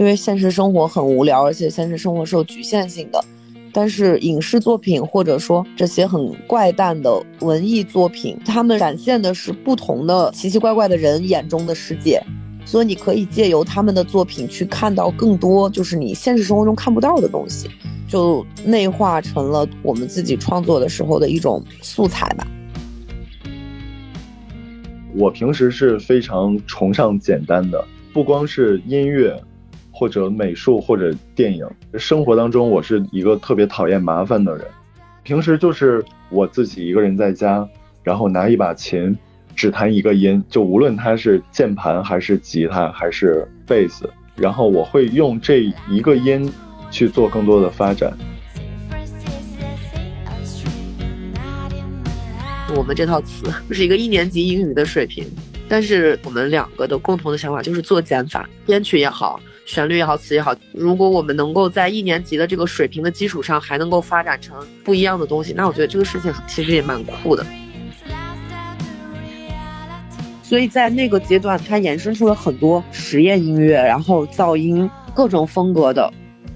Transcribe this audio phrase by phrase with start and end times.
[0.00, 3.22] 因为现实生活很无聊，而且现实生活是有局限性的。
[3.70, 12.18] 但是影视作品或者说这些很怪诞的文艺作品，他们展现的是不同的奇奇怪怪的人眼中的世界，
[12.64, 17.68] 所以你可以借由他们的作品去看到更多，就是你现实生活中看不到的东西，
[18.08, 22.46] 就内化成了我们自己创作的时候的一种素材吧。
[25.14, 29.38] 我平时是非常崇尚简单的，不光是音乐。
[30.00, 34.66] 或者美术或者电影，生活当中我是一个特别讨厌麻烦的人，
[35.22, 37.68] 平时就是我自己一个人在家，
[38.02, 39.14] 然后拿一把琴，
[39.54, 46.50] 只弹一个音，就无论它是键盘还是吉他还是贝斯，然后我会用这一个音
[46.90, 48.10] 去做更多的发展。
[52.74, 55.26] 我们这套词 是一个一年级英语的水平，
[55.68, 59.38] 但是我们两个的共同的想法就是做减法，编曲也好。
[59.70, 67.46] 旋律也好，词也好，如果我们能够在一年级的这个水平的基础上，还能够发展成不一样的东西，那我觉得这个事情其实也蛮酷的。
[70.42, 76.12] 所以在那个阶段，它衍生出了很多实验音乐，然后噪音各种风格的，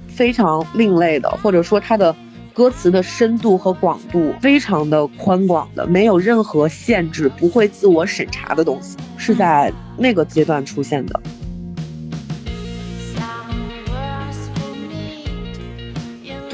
[0.09, 2.13] 非常另类的，或者说它的
[2.53, 11.21] 歌词的深度和广度非常的宽广的，没有任何限制，不会自我审查的东西，是在那个阶段出现的。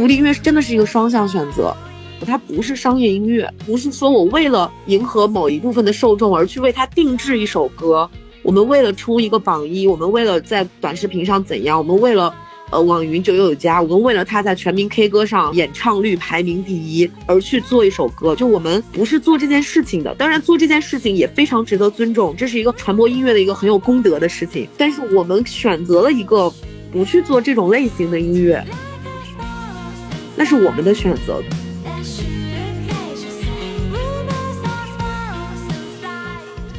[0.01, 1.77] 独立音乐真的是一个双向选择，
[2.25, 8.09] 它不是商业音乐，不是说我为了迎合某一部分的受众而去为它定制一首歌。
[8.43, 12.35] 我们为了出一个榜一，我们为了在短视频上怎样，我们为了
[12.71, 18.35] 呃网云九九加，我们为了它在全民 K 歌上演唱率排名第一而去做一首歌。
[18.35, 24.67] 就我们不是做这件事情的，当然做这件事情也非常值得尊重，这是一个传播音乐的一个很有功德的事情。
[24.79, 26.51] 但是我们选择了一个
[26.91, 28.65] 不去做这种类型的音乐。
[30.37, 31.43] 那是我们的选择。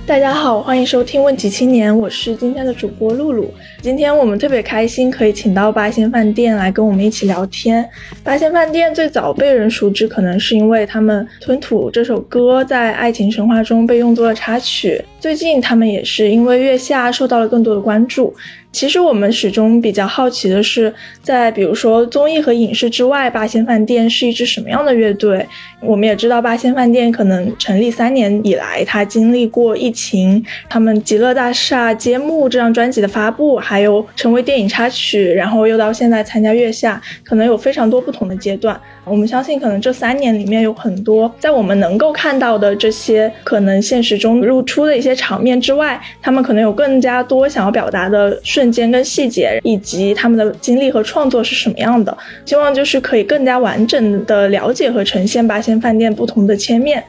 [0.08, 3.54] 大家好，欢迎收听《问题青年》，我是今天的主播露露。
[3.82, 7.88] 今天我们特别开心，可以请到八仙饭店来跟我们一起聊天。
[8.22, 15.02] 八仙饭店最早被人熟知，可能是因为他们《吞吐》这首歌在爱情神话中被用作了插曲。
[15.22, 18.34] 最近，他们也是因为月下受到了更多的关注。
[18.72, 25.46] 其实我们始终比较好奇的是，在比如说综艺和影视之外，八仙饭店是一支什么样的乐队？
[25.82, 38.80] 我们也知道，八仙饭店可能成立三年以来，它经历过疫情，他们《极乐大厦》揭幕这张专辑的发布，还有成为电影插曲，然后又到现在参加月下，可能有非常多不同的阶段。
[39.04, 52.18] 我们相信，可能这三年里面有很多在我们能够看到的这些可能现实中露出的一些场面之外，他们可能有更加多想要表达的瞬间跟细节，以及他们的经历和创作是什么样的。
[52.46, 57.04] 希望就是可以更加完整的了解和呈现八仙饭店不同的切面。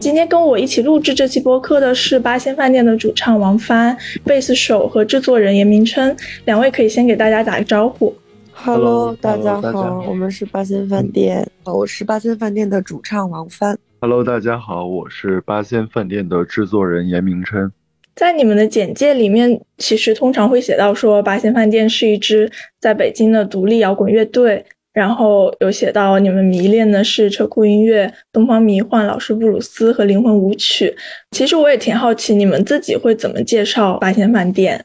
[0.00, 8.14] 今天跟我一起录制这期播客的是八仙饭店的主唱王帆、贝斯手和制作人严明琛，两位可以先给大家打个招呼。
[8.52, 13.76] Hello，大家好，我们是八仙饭店，我是八仙饭店的主唱王帆。
[14.00, 17.72] Hello，大家好，我是八仙饭店的制作人严明琛。
[18.14, 22.48] 在你们的简介里面，其实通常会写到说八仙饭店是一支
[22.80, 30.96] 在北京的独立摇滚乐队，然后有写到你们迷恋的是车库音乐、东方迷幻、老式布鲁斯和灵魂舞曲。
[31.32, 34.84] 其实我也挺好奇，你们自己会怎么介绍八仙饭店？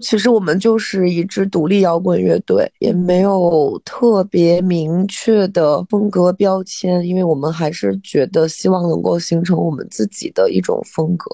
[0.00, 11.30] 其实我们就是一支独立摇滚乐队，也没有特别明确的风格标签，因为我们还是觉得希望能够形成我们自己的一种风格。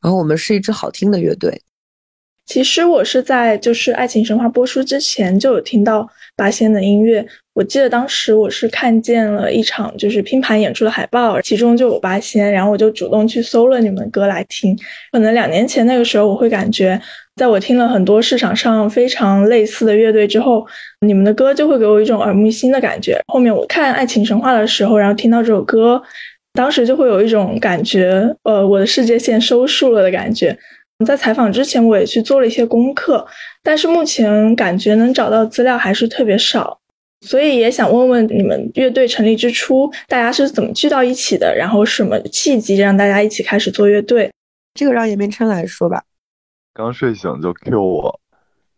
[0.00, 1.60] 然后我们是一支好听的乐队。
[2.46, 7.26] 其实我是在就是《爱情神话》播出之前就有听到八仙的音乐。
[7.54, 14.78] 我记得当时我是看见了一场就是拼盘演出的海报，其中就有八仙，然后我就主动去搜了你们歌来听。
[15.10, 17.00] 可能两年前那个时候，我会感觉，
[17.36, 20.66] 在我听了很多市场上非常类似的乐队之后，
[21.06, 23.20] 你们的歌就会给我一种耳目一新的感觉。
[23.26, 26.02] 后面我看《爱情神话》的时候，然后听到这首歌，
[26.54, 30.56] 当时就会有一种感觉，呃，我的世界线收束了的感觉。
[31.04, 33.26] 在采访之前，我也去做了一些功课，
[33.62, 36.80] 但是目前感觉能找到资料还是特别少，
[37.20, 41.54] 所以也想问问你们乐队成立之初，大家是怎么聚到一起的？
[41.54, 44.30] 然后什么契机让大家一起开始做乐队？
[44.72, 46.02] 这个让严明琛来说吧。
[46.76, 48.20] 刚睡醒就 Q 我，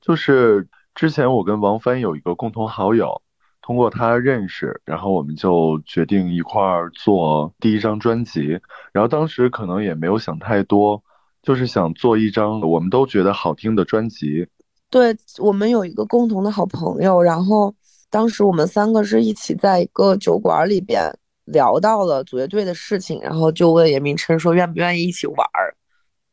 [0.00, 3.20] 就是之前我跟王帆有一个共同好友，
[3.60, 8.60] 通过他认识，然后我们就决定一块儿做第一张专辑，
[8.92, 11.02] 然后当时可能也没有想太多。
[11.40, 14.46] 就是想做一张我们都觉得好听的专辑，
[14.90, 17.74] 对我们有一个共同的好朋友，然后
[18.10, 21.10] 当时我们三个是一起在一个酒馆里边
[21.46, 25.74] 聊到了组乐队的事情，然后就问严明琛说愿不愿意一起玩儿。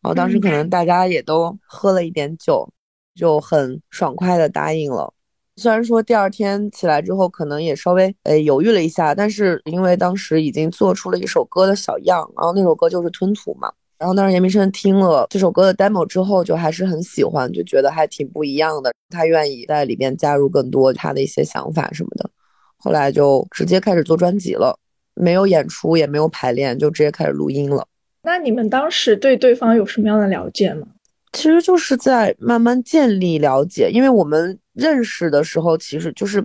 [0.06, 2.70] 然后当时可能大家也都喝了一点酒，
[3.16, 5.12] 就很爽快的答应了。
[5.56, 13.74] 虽然说第二天起来之后可能也稍微呃犹豫了一下，但是因为当时已经做出了一首歌的小样，然后那首歌就是《吞吐》嘛。
[13.98, 18.94] 然后当时严明生听了这首歌的 demo 之后，就还是很喜欢，就觉得还挺不一样的。
[19.10, 22.30] 他愿意在里边加入更多他的一些想法什么的。
[22.78, 24.78] 后来就直接开始做专辑了，
[25.16, 27.88] 没有演出，也没有排练，就直接开始录音了。
[28.26, 30.88] 那你们当时对对方有什么样的了解吗？
[31.32, 36.42] 其实就是在慢慢建立了解，因为我们认识的时候，其实就是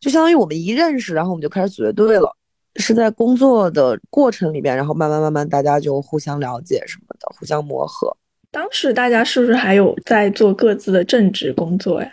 [0.00, 2.34] 就相当于我们一认识，然后我们就开始组乐队了，
[2.76, 8.16] 是在工作的过程里边，然后慢慢慢慢大家就互相了解什么的，互相磨合。
[8.52, 12.08] 当时大家是不是还有在做各自的正职工作呀？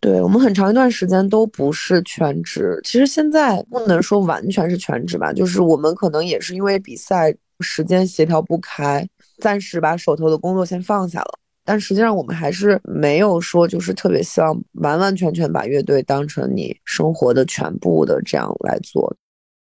[0.00, 7.32] 对我们很长一段时间都不是全职，其实现在不能说完全是全职吧，就是我们可能也是因为比赛。
[7.60, 9.08] 时间协调不开，
[9.38, 11.38] 暂时把手头的工作先放下了。
[11.64, 19.14] 但实际上，我们还是没有说就是特别希望完完全全把乐队当成你生活的全部的这样来做。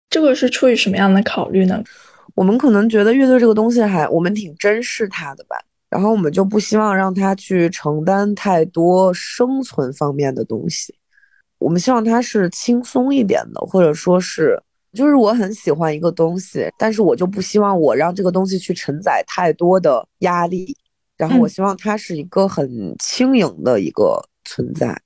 [0.10, 1.84] 这个是出于什么样的考虑呢？
[2.34, 5.58] 我们可能觉得乐队这个东西还我们挺珍视它的吧，
[5.90, 10.96] 然后我们就不希望让它去承担太多生存方面的东西。
[11.58, 14.62] 我们希望它是轻松一点的，或者说是。
[14.98, 20.76] 就是我很喜欢一个东西，但是我就不希望我让这个东西去承载太多的压力，
[21.16, 25.00] 然后我希望它是一个很轻盈的一个存在，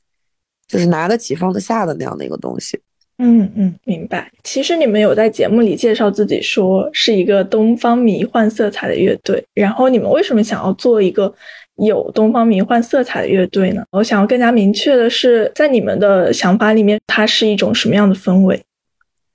[0.67, 2.79] 就是拿得起放得下的那样的一个东西。
[3.17, 4.31] 嗯嗯，明白。
[4.43, 11.31] 其实你们有在节目里介绍自己说是一个东方迷幻色彩的乐队，然后你们为什么想要做一个
[11.75, 13.83] 有东方迷幻色彩的乐队呢？
[13.91, 18.59] 我想要更加明确的是，在你们的想法里面，它是一种什么样的氛围？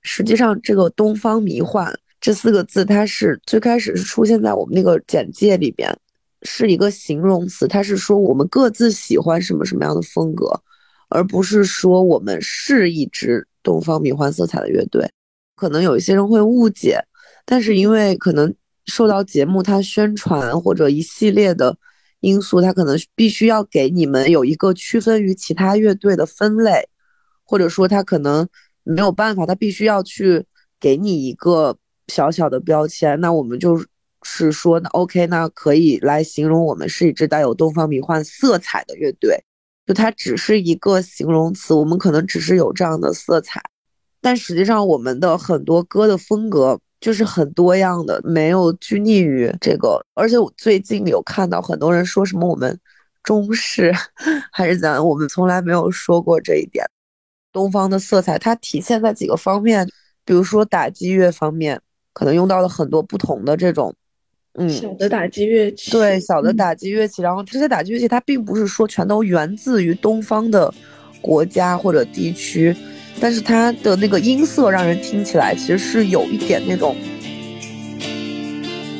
[0.09, 5.93] 实际上，这个“东方迷幻”这四个字，它是最开始是出现在我们那个简介里边，
[6.43, 10.61] 是一个形容词，它是说我们各自喜欢什么什么样的风格，
[11.09, 15.11] 而不是说我们是一支东方迷幻色彩的乐队。
[15.57, 17.03] 可能有一些人会误解，
[17.45, 18.55] 但是因为可能
[18.85, 21.77] 受到节目它宣传或者一系列的
[22.21, 26.87] 因素，它可能必须要给你们有一个区分于其他乐队的分类，
[27.43, 28.47] 或者说它可能。
[28.87, 30.45] 没有办法，他必须要去
[30.79, 33.19] 给你一个小小的标签。
[33.19, 33.77] 那我们就
[34.23, 39.43] 是说，那 OK，那可以来形容我们是一支带有东方迷幻色彩的乐队。
[39.85, 43.61] 就它只是一个形容词，我们可能只是有这样的色彩，
[44.19, 50.05] 但实际上我们的很多歌的风格就是很多样的，没有拘泥于这个。
[50.13, 52.77] 而且我最近有看到很多人说什么我们
[53.23, 53.93] 中式
[54.51, 56.85] 还是怎，我们从来没有说过这一点。
[57.57, 59.89] 东方的色彩，它体现在几个方面，
[60.23, 61.81] 比如说打击乐方面，
[62.13, 63.91] 可能用到了很多不同的这种，
[64.59, 67.23] 嗯，小的打击乐器，对，小的打击乐器。
[67.23, 70.71] 然后这些打击乐器，它并不是说全都源自于东方的
[71.19, 72.75] 国家或者地区，
[73.19, 76.95] 但是它的那个音色让人听起来其实是有一点那种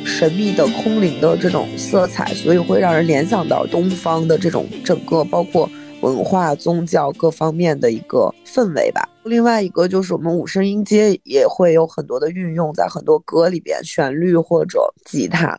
[0.04, 5.70] 神秘的、空灵的这种色彩，所以会让人联想到东方的这种整个包括。
[6.00, 9.08] 文化、宗教各方面的一个氛围吧。
[9.24, 15.58] 另外一个就是我们五声音阶也会有很多的运用在很多歌里边，旋律或者吉他。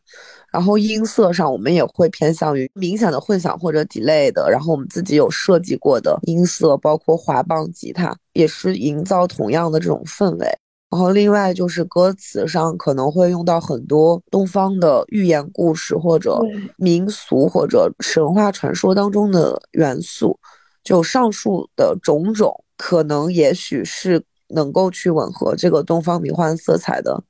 [0.51, 4.49] 然后音色上我们也会偏向于明显的混响或者 delay 的。
[4.49, 10.47] 然后我们自己有设计过的音色，包括滑棒吉他，也是营造同样的这种氛围。
[10.89, 16.39] 然后，另外就是歌词上可能会用到很多东方的寓言故事，或者
[16.77, 20.39] 民俗，或者神话传说当中的元素。
[20.83, 27.21] 就上述的种种，可能也许是能够去吻合这个东方迷幻色彩的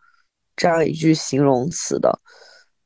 [0.56, 2.18] 这样一句形容词的。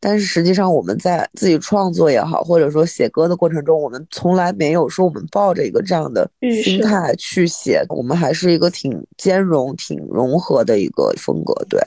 [0.05, 6.29] 但是实际上，我们在自己创作也好，或者说写歌的过程中，我们从来没有说我们抱着一个这样的
[6.61, 7.81] 心态去写。
[7.87, 11.53] 我们还是一个挺兼容、挺融合的一个风格。
[11.69, 11.79] 对，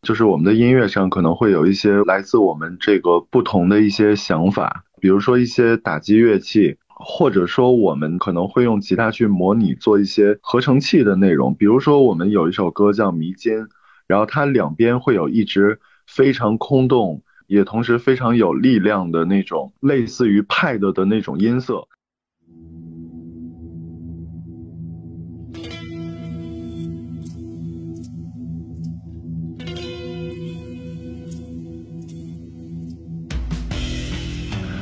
[0.00, 11.52] 就是我们的音乐上可能会有一些来自我们这个不同的一些想法，比如说一些打击乐器，或者说我们可能会用吉他去模拟做一些合成器的内容。
[11.56, 13.54] 比如说我们有一首歌叫《迷津》，
[14.06, 15.80] 然后它两边会有一直。
[16.08, 21.86] 非常空洞，也同时非常有力量的那种，类似于 pad 的那种音色。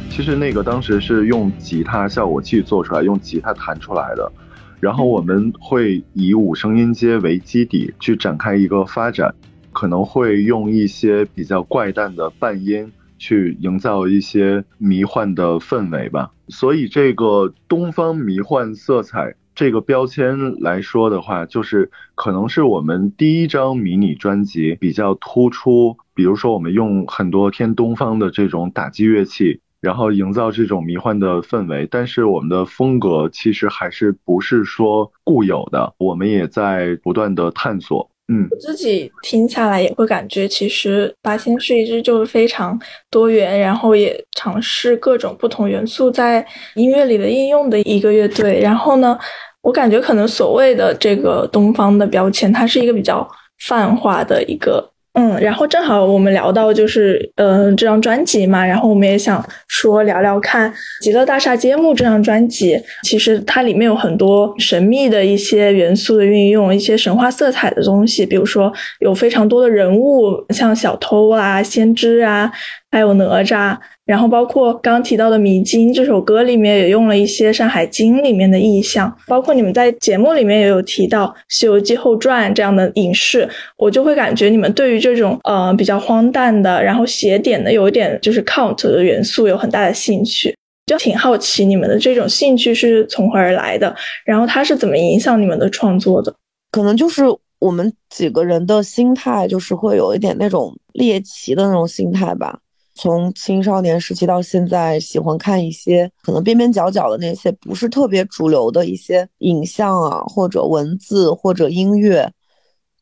[0.08, 4.32] 其实那个当时是用吉他效果器做出来，用吉他弹出来的。
[4.80, 9.34] 然后我们会以五声音阶为基底去展开一个发展，
[9.76, 16.30] 可能会用一些比较怪诞的半音去营造一些迷幻的氛围吧。
[16.48, 25.98] 所以这个东方迷幻色彩这个标签来说的话，就是可能是我们第一张迷你专辑比较突出。
[26.14, 29.60] 比如说我们用很多偏东方的这种打击乐器。
[29.78, 38.10] 然后营造这种迷幻的氛围，但是我们的风格其实还是不是说固有的，我们也在不断的探索。
[38.28, 42.78] 嗯，我自己听下来也会感觉，其实八仙是一支就是非常
[43.10, 48.58] 多元，然后也尝试各种不同元素在音乐里的应用的一个乐队。
[48.60, 49.16] 然后呢，
[49.62, 53.28] 我感觉可能所谓的这个东方的标签，它是一个比较
[53.60, 54.92] 泛化的一个。
[55.18, 60.70] 嗯，然后正好我们聊到就是嗯这张专辑嘛，然后我们也想说聊聊看
[61.00, 68.70] 《极乐大厦揭幕》这张专辑，其实它里面有很多神秘的一些元素的运用，一些神话色彩的东西，比如说
[69.00, 72.52] 有非常多的人物，像小偷啊、先知啊。
[72.90, 73.76] 还有哪吒，
[74.06, 96.32] 然后包括刚提到的《迷津》这首歌里面也用了一些《山海经》里面的意象，包括你们在节目里面也有提到《西游记后传》这样的影视，我就会感觉你们对于这种呃比较荒诞的，然后写点的有一点就是 count 的元素有很大的兴趣，就挺好奇你们的这种兴趣是从何而来的，然后它是怎么影响你们的创作的？
[96.70, 97.24] 可能就是
[97.58, 102.58] 我们几个人的心态，就是会有一点那种猎奇的那种心态吧。
[102.96, 112.32] 从青少年时期到现在，喜欢看一些可能边边角角的那些不是特别主流的一些影像啊，或者文字或者音乐。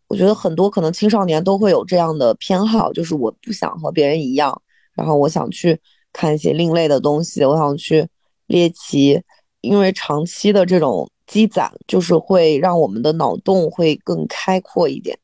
[0.08, 4.60] 我觉得很多可能青少年都会有这样的偏好，就是我不想和别人一样，
[4.94, 5.80] 然后我想去
[6.12, 8.06] 看一些另类的东西，我想去
[8.46, 9.22] 猎奇。
[9.60, 15.18] 因为长期的这种积攒，就是会让我们的脑洞会更开阔一点。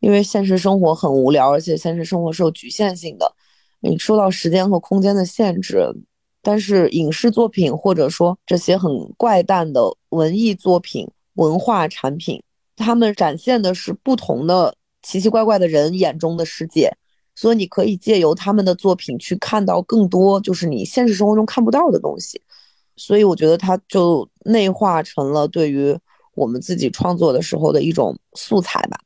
[0.00, 3.32] 因为现实生活很无聊，而且现实生活是有局限性的。
[3.80, 5.84] 你受到时间和空间的限制，
[6.42, 12.42] 但是影视作品或者说这些很怪诞的文艺作品、文化产品，
[12.76, 16.92] 他们展现的是不同的奇奇怪怪的人眼中的世界，
[17.34, 22.40] 所以你可以借由他们的作品去看到更多，就是你现实生活中看不到的东西。
[22.96, 25.96] 所以我觉得它就内化成了对于
[26.34, 28.98] 我们自己创作的时候的一种素材吧。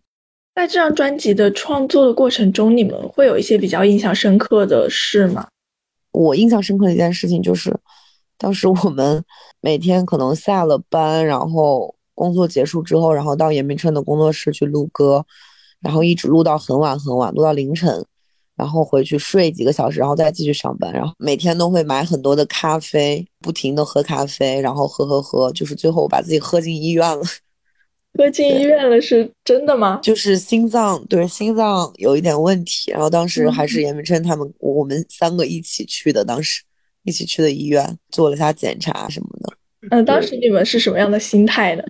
[0.55, 5.47] 在这张专辑的创作的过程中，你们会有一些比较印象深刻的事吗？
[6.13, 7.75] 我印象深刻的一件事情就是，
[8.37, 9.25] 当时我们
[9.63, 15.25] 每天可能下了班，然后工作结束之后，然后到严明春的工作室去录歌，
[15.81, 18.05] 然后一直录到很晚很晚，录到凌晨，
[18.55, 27.25] 然后回去睡几个小时，然后再继续上班，然后每天都会买很多的咖啡，不停的喝咖啡，然后喝喝喝，就是最后把自己喝进医院了。
[28.19, 29.99] 喝进医院了是真的吗？
[30.03, 36.63] 就是心脏对心脏有一点问题，然后当时还是严明琛他们我们三个一起去的，当时
[37.05, 39.57] 一起去的医院做了下检查什么的。
[39.91, 41.83] 嗯，当时你们是什么样的心态呢？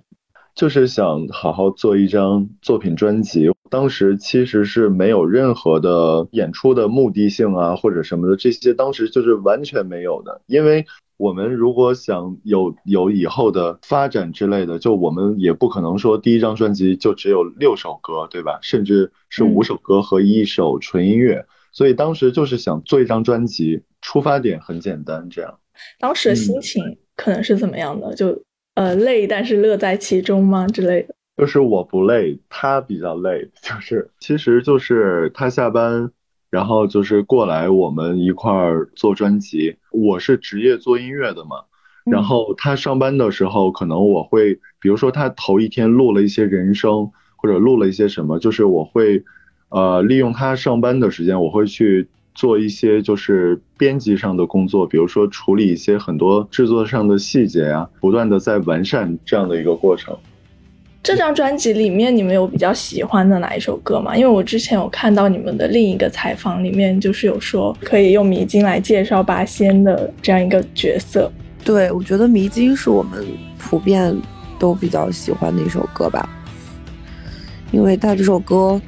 [0.55, 10.85] 就是想好好做一张作品专辑，当时其实是没有任何的演出的目的性啊或者什么的，这些当时就是完全没有的，因为。
[11.23, 18.59] 我们如果想有有以后的发展之类的，就我们也不可能说第一张专辑就只有六首歌，对吧？
[18.61, 21.45] 甚至是五首歌和一首纯音乐。
[21.71, 25.59] 所以当时就是想做一张专辑，出发点很简单，这样。
[25.97, 26.83] 当时的心情
[27.15, 28.13] 可能是怎么样的？
[28.15, 28.43] 就
[28.75, 31.15] 呃累，但是乐在其中吗之类的？
[31.37, 36.11] 就是我不累，他比较累，就是其实就是他下班。
[36.53, 39.75] 然后就是过来我们一块儿做专辑。
[39.89, 41.63] 我是职业做音乐的嘛，
[42.05, 49.23] 然后他上班的时候，可能我会，比如说他头一天录了一些人声，或者录了一些什么，就是我会，
[49.69, 60.15] 呃，利用他上班的时间，我会去做一些就是编辑上的工作，比如说处理一些很多制作上的细节呀，不断的在完善这样的一个过程。
[61.03, 64.15] 这张专辑里面，你们有比较喜欢的哪一首歌吗？
[64.15, 71.29] 因为我之前有看到你们的另一个采访，里面就是有说可以用迷津来介绍八仙的这样一个角色。
[71.65, 73.27] 对，我觉得迷津是我们
[73.59, 74.15] 普遍
[74.57, 76.29] 都比较喜欢的一首歌吧，
[77.73, 78.79] 因为它这首歌，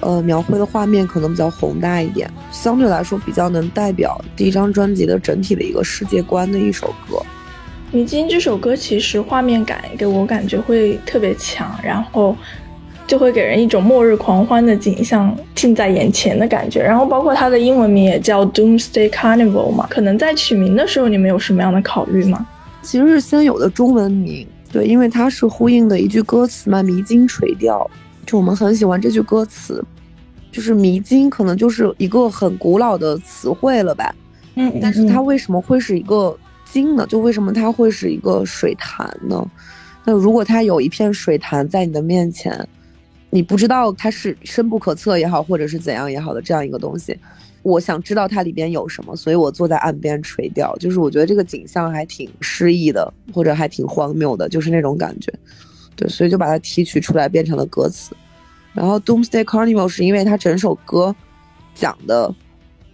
[0.00, 7.22] 呃，描绘的画面可能比较宏大一点，相对来说比较能代表第一张专辑的整体的一个世界观的一首歌。
[7.92, 12.36] 迷津这首歌其实画面感给我感觉会特别强，然后
[13.04, 16.80] 就会给人一种末日狂欢的景象近在眼前的感觉。
[16.80, 22.46] 然后包括它的英文名也叫 Doomsday Carnival 嘛，可能在取名的时候你们有什么样的考虑吗？
[22.82, 27.90] 其实是先有的中文名，对，因为它是呼应的一句歌词嘛，“迷津垂钓”，
[28.24, 29.84] 就我们很喜欢这句歌词，
[30.52, 34.14] 就是迷津可能就是一个很古老的词汇了吧，
[34.54, 36.34] 嗯，但是它为什么会是一个
[36.72, 37.06] 津呢？
[37.06, 39.44] 就为什么它会是一个水潭呢？
[40.04, 42.66] 那如果它有一片水潭在你的面前，
[43.28, 47.16] 你不知道它是深不可测也好，或者是怎样也好的这样一个东西。
[47.62, 50.74] 我想知道它里边有什么，所以我坐在岸边垂钓。
[50.76, 55.30] 就是我觉得这个景象还挺诗意的，或者还挺荒谬的，就是那种感觉。
[55.94, 58.16] 对，所以就把它提取出来变成了歌词。
[58.72, 61.14] 然后 Doomsday Carnival 是因为它整首歌
[61.74, 62.34] 讲的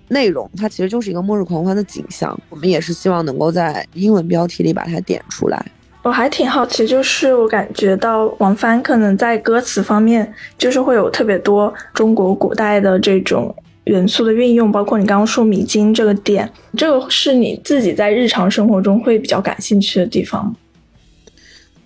[0.09, 2.39] 内容，它其实就是一个末日狂欢的景象。
[2.51, 5.65] 我们也是希望能够在英文标题里把它点出来。
[6.03, 13.55] 我还挺好奇，就是我感觉到王帆可能在歌词方面，就是会有特别多中国古代的这种。
[13.87, 20.53] 元素的运用，包括你刚刚说米津这个点，这个是你自己在日常生活中会比较感兴趣的地方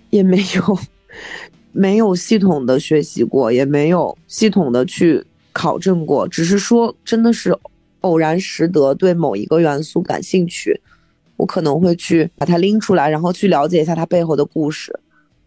[0.09, 0.79] 也没有，
[1.71, 5.23] 没有系统的学习过，也没有系统的去
[5.53, 7.55] 考证过，只是说真的是
[8.01, 10.79] 偶然识得对某一个元素感兴趣，
[11.37, 14.99] 我可能会去把它拎出来，然后去了解一下它背后的故事，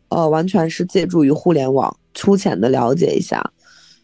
[0.08, 3.52] 呃，完全是借助于互联网粗浅的了解一下，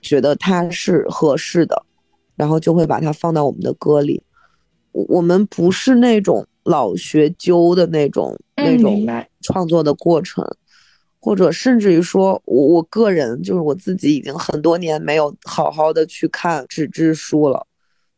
[0.01, 1.85] 觉得它是合适的。
[2.37, 4.23] 然后就会把它放到我们的歌里，
[4.93, 9.07] 我们不是那种老学究的那种那种
[9.43, 10.43] 创作的过程，
[11.21, 17.67] 或者甚至于说，我我个人就是我自己已经很多年没有好好的去看纸质书了，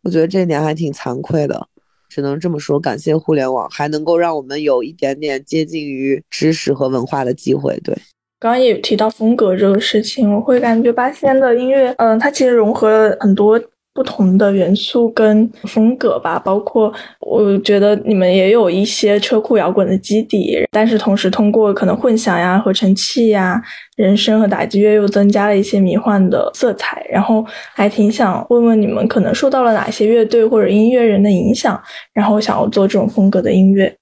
[0.03, 1.69] 我觉得这一点还挺惭愧的，
[2.09, 7.79] 只能这么说，感谢互联网还能够让我们有一点点接近于知识和文化的机会。
[7.85, 7.97] 对，
[8.41, 13.61] 刚刚也提到风格这个事情，我会感觉八仙的音乐，嗯，它其实融合了很多。
[13.95, 23.61] 不同的元素跟风格吧，包括我觉得你们也有一些车库摇滚的基底，但是同时通过可能混响呀、合成器呀、
[23.97, 27.07] 人声和打击乐又增加了一些迷幻的色彩。
[27.11, 31.79] 然后还挺想问问你们，可能受到了哪些乐队或者音乐人的影响，
[32.15, 33.95] 然后想要做这种风格的音乐。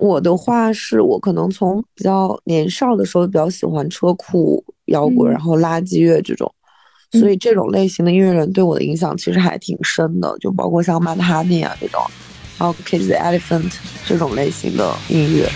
[0.00, 6.50] 我的话是我可能从比较年少的时候比较喜欢车库摇滚，然后垃圾乐这种。
[7.12, 12.00] 所以这种类型的音乐人对我的影响其实还挺深的，就包括像曼哈尼啊这种，
[12.58, 13.72] 还有 Kiss the Elephant
[14.06, 15.48] 这种类型的音乐。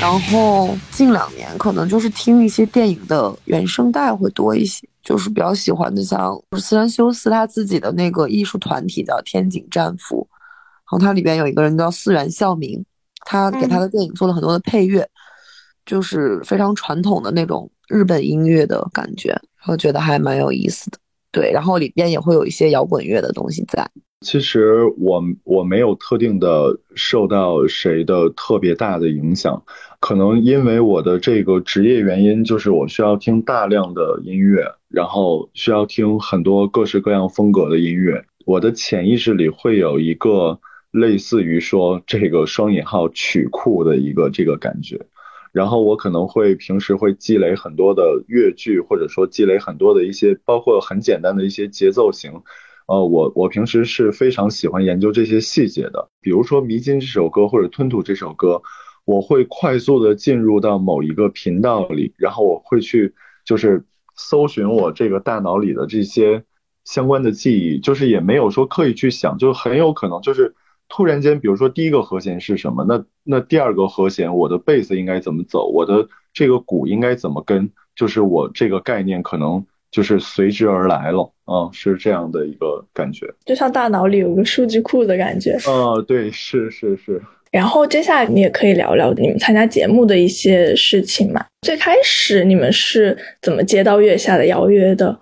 [0.00, 12.82] 然后近两年可能就是听一些电影的原声带会多一些，就是比较喜欢的像斯兰修斯他自己的那个艺术团体叫天井战俘，然后它里边有一个人叫四原孝明，
[13.26, 15.06] 他给他的电影做了很多的配乐。
[15.86, 19.34] 就是非常传统的那种日本音乐的感觉，
[19.66, 20.98] 我觉得还蛮有意思的。
[21.32, 23.88] 对，然后里边也会有一些摇滚乐的东西在。
[24.20, 29.62] 其实我我没有特定的受到谁的特别大的影响，
[29.98, 45.00] 可能因为我的这个职业原因，就是我需要听大量的音乐，然后需要听很多各式各样风格的音乐，我的潜意识里会有一个类似于说这个双引号曲库的一个这个感觉。
[45.52, 52.32] 然后我可能会平时会积累很多的乐句，或者说积累很多的一些，包括很简单的一些节奏型。
[52.86, 56.08] 呃，我我平时是非常喜欢研究这些细节的。
[56.20, 58.62] 比如说《迷津》这首歌或者《吞吐》这首歌，
[59.04, 63.84] 我会快速的进入到某一个频道里，然后我会去就是
[64.16, 66.44] 搜寻我这个大脑里的这些
[66.84, 70.54] 相关的记忆，就是也没有说刻意去想，就很有可能就是。
[70.90, 72.84] 突然间，比如说第一个和弦是什么？
[72.86, 75.70] 那那第二个和弦，我的贝斯应该怎么走？
[75.72, 77.70] 我的这个鼓应该怎么跟？
[77.96, 85.52] 就是我这个概念可能就是随之而来了啊，是这样的一个感觉，就像大脑里有个数据库的感觉。
[85.66, 87.22] 啊，对，是是是。
[87.50, 91.44] 然后接下来你也可以聊聊你们参加节目的一些事情嘛。
[91.62, 95.18] 最开始你们是怎么接到月下的邀约的？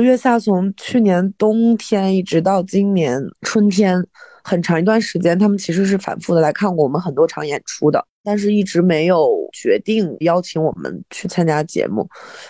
[0.00, 4.06] 月下从去年冬天一直到今年春天。
[4.42, 12.08] 很长一段时间，他们其实是反复的来看过我们很多场演出的，但是一直没有决定邀请我们去参加节目。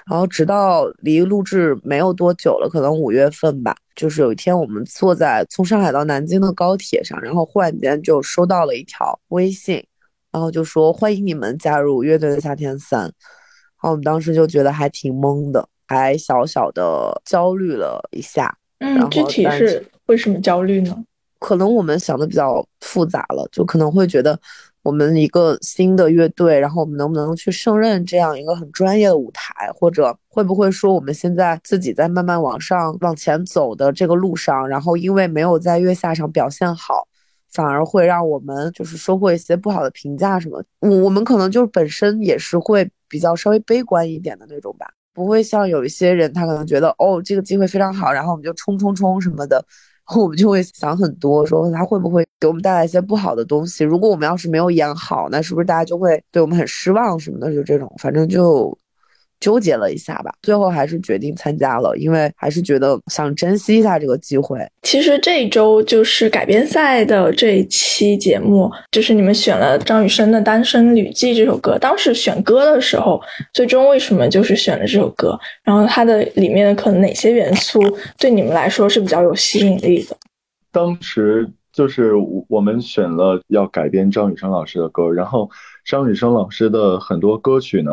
[0.09, 9.85] 然后直到离录制没有多久了，可能五月份吧，就是有一天我们坐在从上海到南京的高铁上，然后忽然间就收到了一条微信，
[10.31, 13.01] 然后就说欢迎你们加入乐队的夏天三。
[13.03, 13.13] 然
[13.79, 18.57] 后我们当时就觉得还挺懵的，还小小的焦虑了一下。
[18.79, 20.97] 嗯，具体是为什么焦虑呢？
[21.41, 24.39] 可能我们想的比较复杂了，就可能会觉得
[24.85, 37.09] 我们一个新的乐队，然后我们能不能去胜任这样一个很专业的舞台，或者会不会说我们现在自己在慢慢往上往前走的这个路上，然后因为没有在月下上表现好，
[37.51, 40.63] 反而会让我们就是收获一些不好的评价什么？
[40.79, 49.65] 我我们可能就是本身也是会比较稍微悲观一点的那种吧，不会像有一些人他可能觉得哦这个机会非常好，然后我们就冲冲冲什么的。
[50.17, 53.85] 我们就会想很多，说他会不会给我们带来一些不好的东西？
[53.85, 57.55] 如果我们要是没有演好，那是不是大家就会对我们很失望什么的？
[57.55, 58.77] 就这种，反正就。
[59.41, 64.59] 纠结了一下吧，最后还是决定参加了，因为还是觉得想珍惜一下这个机会。
[64.83, 71.79] 其实这一周就是改编赛的这一期节目，就是你们选了张雨生的《单身旅记》这首歌。
[71.79, 73.21] 当时选歌的时候，
[73.55, 75.39] 最终为什么就是选了这首歌？
[75.65, 77.81] 然后它的里面可能哪些元素
[78.19, 80.17] 对你们来说是比较有吸引力的？
[80.71, 82.13] 当时就是
[82.49, 85.49] 我们选了要改编张雨生老师的歌，然后
[85.87, 87.91] 张雨生老师的很多歌曲呢。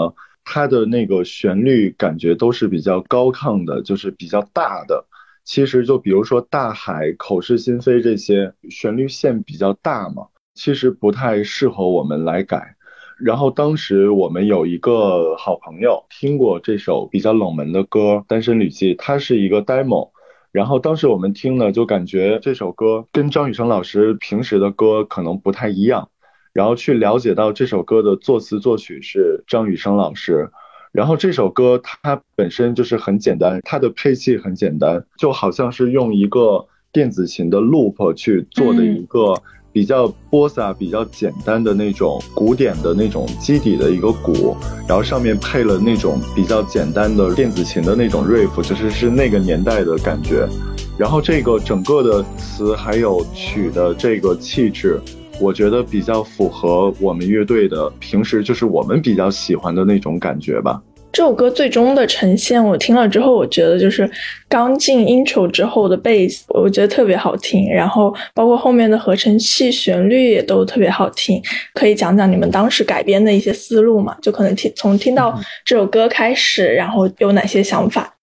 [0.50, 5.06] 它的那个旋律感觉都是比较高亢的，就是比较大的。
[5.44, 12.76] 其实就比如说《大海》《口是心非》这些旋律线比较大嘛，其实不太适合我们来改。
[13.20, 20.12] 然后当时我们有一个好朋友听过这首比较冷门的歌《单身旅记》，它是一个 demo。
[20.54, 26.10] 然后当时我们听呢，就感觉这首歌跟张雨生老师平时的歌可能不太一样。
[26.58, 30.50] 然后去了解到这首歌的作词作曲是张雨生老师，
[30.92, 39.40] 然后这首歌它本身就是很简单，它的配器很简单，就好像是用一个电子琴的 loop 去做的一个
[39.72, 50.50] 比较波萨、比较简单的那种古典的那种基底的一个鼓，然后上面配了那种比较简单的电子琴的那种 riff，就是是那个年代的感觉，
[50.98, 55.00] 然后这个整个的词还有曲的这个气质。
[55.40, 60.82] 我觉得比较符合我们乐队的平时就是我们比较喜欢的那种感觉吧。
[61.12, 64.10] 这首歌最终的呈现，我听了之后，我觉得就是
[64.50, 67.68] 刚进 intro 之后的贝斯，我觉得特别好听。
[67.70, 71.42] 然后包括后面的合成器旋律也都特别好听。
[71.74, 74.18] 可以讲讲你们当时改编的一些思路嘛？
[74.22, 78.16] 就可能听从听到这首歌开始，然后有哪些想法？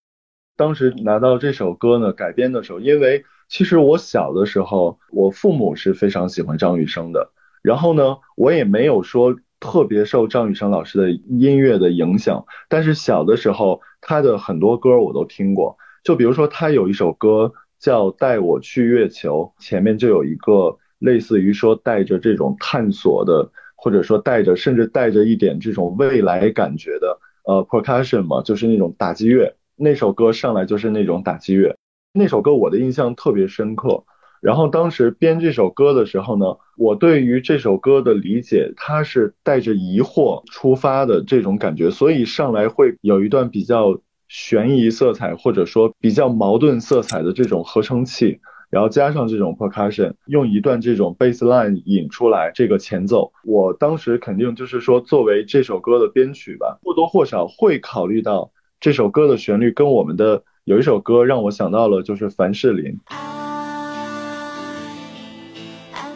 [0.57, 3.24] 当时拿到这首歌呢，改编的时候，因为。
[3.55, 7.31] 其实我小的时候，我父母是非常喜欢张雨生的。
[7.62, 12.47] 然后呢，我也没有说特别受张雨生老师的音乐的影响。
[12.69, 15.77] 但是小的时候，他的很多歌我都听过。
[16.03, 29.55] 就比如说，他有一首歌叫《带我去月球》，前面就有一个类似于说带着这种探索的，或者说带着甚至带着一点这种未来感觉的呃 percussion 嘛，就是那种打击乐。
[29.77, 31.77] 那首歌上来就是那种打击乐。
[32.16, 34.05] 那首歌我的印象特别深刻，
[34.40, 43.98] 然后当时编这首歌的时候呢，我对于这首歌的理解，它是带着疑惑出发的这种感觉，所以上来会有一段比较
[44.29, 48.38] 悬疑色彩或者说比较矛盾色彩的这种合成器，
[48.70, 60.44] 然后加上这种 percussion，用一段这种 bass line 引出来这个前奏，我当时肯定就是说作为这首歌的编曲吧，或多或少会考虑到这首歌的旋律跟我们的。
[60.64, 62.98] 有一首歌让我想到了，就是凡士林。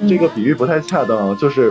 [0.09, 1.71] 这个比喻不太恰当啊，就是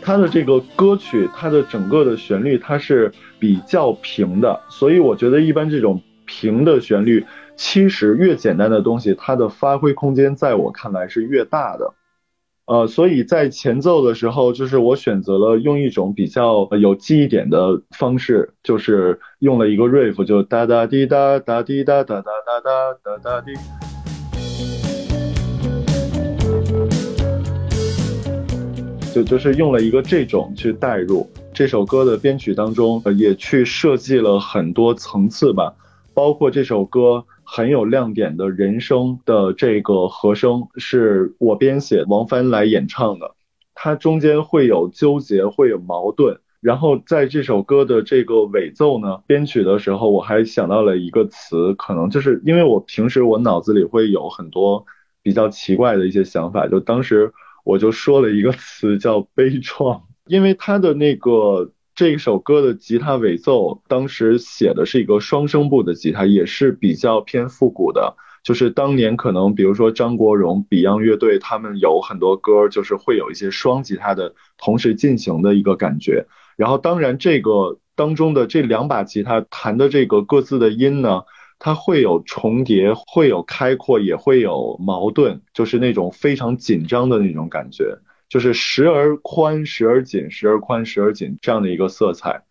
[0.00, 3.10] 它的这个歌曲，它的整个的旋律它是
[3.40, 11.92] 比较平的，所以我觉得一般这种平的旋律，其实越简单的东西，它的发挥空间在我看来是越大的。
[12.66, 22.32] 呃，所以在前奏的时候，就是我选择了用一种比较有记忆点的方式，就是用了一个 riff，就哒哒滴哒哒滴哒哒哒
[22.64, 22.70] 哒
[23.04, 23.52] 哒哒滴，
[29.14, 35.74] 就就是用了一个这种去带入这首歌的编曲当中，也去设计了很多层次吧，
[36.14, 37.26] 包括这首歌。
[37.44, 43.34] 很有亮点的人声的这个和声是我编写，王帆来演唱的。
[43.74, 46.40] 它中间会有纠结，会有矛盾。
[46.60, 54.84] 然后在这首歌的这个尾奏呢，编曲的时候我还想到了一个词，可能就是因为我平时我脑子里会有很多
[55.22, 57.32] 比较奇怪的一些想法，就当时
[57.64, 61.70] 我就说了一个词叫悲怆，因为它的那个。
[61.94, 68.16] 这首歌的吉他尾奏，当时写的是一个双声部的吉他，也是比较偏复古的。
[68.42, 76.26] 就是当年可能，比如说张国荣、Beyond 乐队，他们有很多歌，就是会有一些双吉他的同时进行的一个感觉。
[76.56, 81.22] 然后，当然这个当中的这两把吉他弹的这个各自的音呢，
[81.60, 87.98] 它会有重叠，会有开阔，也会有矛盾，就是那种非常紧张的那种感觉。
[88.34, 92.42] 就是时而宽，时而紧，时而宽，时而紧这样的一个色彩。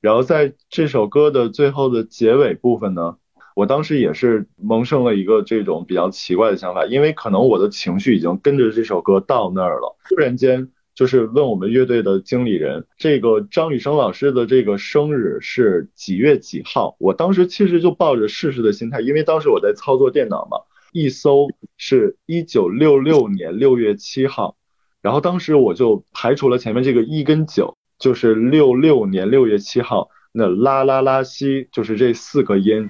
[0.00, 3.16] 然后在这首歌的最后的结尾部分呢，
[3.56, 10.70] 我当时也是萌生了一个这种比较奇怪的想法，因为可能我的情绪已经跟着这首歌到那儿了，突然间。
[10.94, 16.96] 就是问我们乐队的经理人，这个张雨生老师的这个生日是几月几号？
[17.00, 20.58] 我当时其实就抱着试试的心态，因为当时我在操作电脑嘛，
[20.92, 24.58] 一搜是一九六六年六月七号，
[25.02, 32.88] 然后当时我就排除了前面这个一跟九，就是六六年六月七号，那啦啦啦西就是这四个音，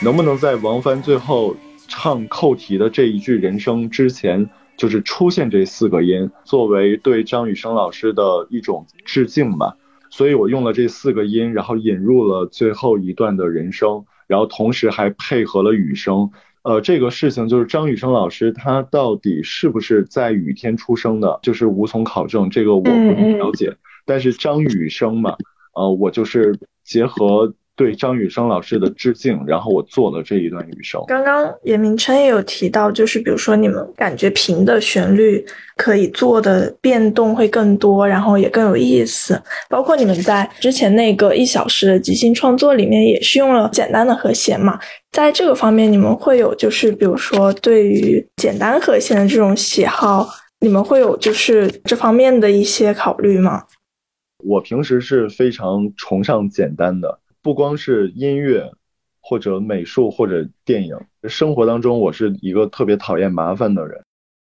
[0.00, 1.56] 能不能在王帆最后？
[1.90, 9.74] 唱扣题的这一句人声之前，就是出现这四个音，作为对张雨生老师的一种致敬吧。
[10.10, 16.30] 所以我用了这四个音，然后引入了最后一段的人声，然后同时还配合了雨声。
[16.68, 23.74] 呃，这个事情就是张雨生老师他到底是不是在雨天出生的，就是无从考证，这个我不了解。
[24.04, 25.34] 但是张雨生嘛，
[25.74, 27.54] 呃，我就是结合。
[27.78, 31.00] 对张雨生老师的致敬，然后我做了这一段雨声。
[31.06, 39.40] 刚刚严明琛也有提到，就是比如说你们感觉平的旋律可以做的变动会更多，然后也更有意思。
[39.70, 44.76] 包括你们在之前那个一小时的即兴创作里面，也是用了简单的和弦嘛。
[45.12, 53.62] 在这个方面，你们会有就是比如说对于简单和弦的这种喜好，你们会有就是这方面的一些考虑吗？
[54.44, 57.20] 我平时是非常崇尚简单的。
[57.48, 58.72] 不光是音乐，
[59.22, 60.98] 或者美术，或者电影，
[61.30, 64.02] 生活当中我是一个特别讨厌麻烦的人。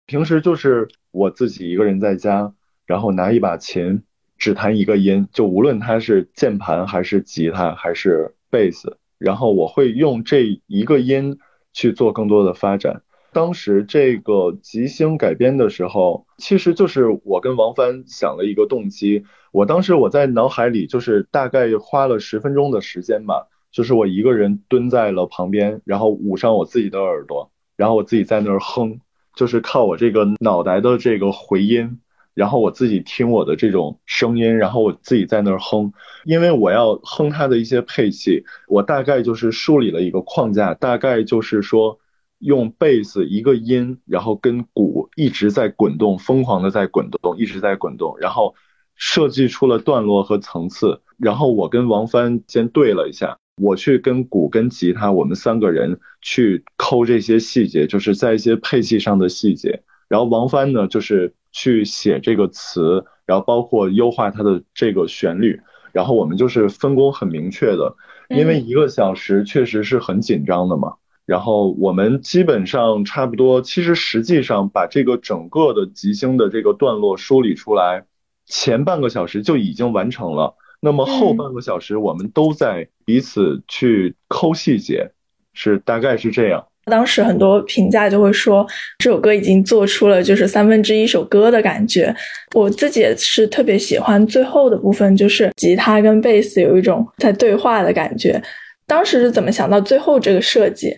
[0.06, 2.54] 平时就是我自己一个人在家，
[2.86, 4.04] 然后拿一把琴，
[4.38, 11.40] 只弹一个音，就无论它是键盘还是吉他还是贝斯，然后我会用这一个音
[11.74, 13.02] 去做更多的发展。
[13.34, 19.26] 当时这个即兴改编的时候，其实就是我跟王帆想了一个动机。
[19.52, 29.00] 我当时我在脑海里就是大概花了十分钟的时间吧，就是我一个人蹲在了旁边，然后捂上我自己的耳朵，然后我自己在那儿哼，
[29.36, 32.00] 就是靠我这个脑袋的这个回音，
[32.34, 35.94] 然后我自己听我的这种声音，然后我自己在那儿哼。
[36.26, 42.00] 因为我要哼它的一些配器，我大概就是梳理了一个框架，大概就是说。
[42.44, 48.56] 用贝斯一个音，然后跟鼓一直在滚动，疯狂的在滚动，一直在滚动，然后
[49.02, 51.02] 设计出了段落和层次。
[51.18, 59.82] 然后我跟王帆先对了一下，我去跟鼓跟吉他，我们三个人去抠这些细节，就是在一些配器上的细节。
[60.08, 65.60] 然后王帆呢，就是去写这个词，然后包括优化它的这个旋律。
[65.94, 67.96] 然后我们就是分工很明确的，
[68.30, 70.94] 因为一个小时确实是很紧张的嘛。
[71.26, 78.06] 然后我们基本上差不多，其实实际上把这个整个的即兴的这个段落梳理出来，
[78.52, 80.54] 前半个小时就已经完成了。
[80.82, 85.10] 那么后半个小时我们都在彼此去抠细节，
[85.54, 86.68] 是大概是这样。
[86.86, 88.66] 当时很多评价就会说
[88.98, 92.14] 这首歌已经做出了就是三分之一首歌的感觉。
[92.56, 98.42] 我自己也是特别喜欢最后的部分，就是吉他跟贝斯有一种在对话的感觉。
[98.88, 100.98] 当时是怎么想到最后这个设计？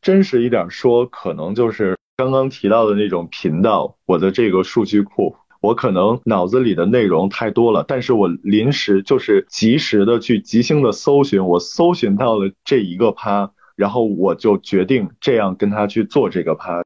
[0.00, 16.82] 真实一点说，可能就是刚刚提到的那种频道，我的这个数据库，我可能脑子里的内容太多了，但是我临时就是及时的去即兴的搜寻，我搜寻到了这一个趴，然后我就决定这样跟他去做这个趴。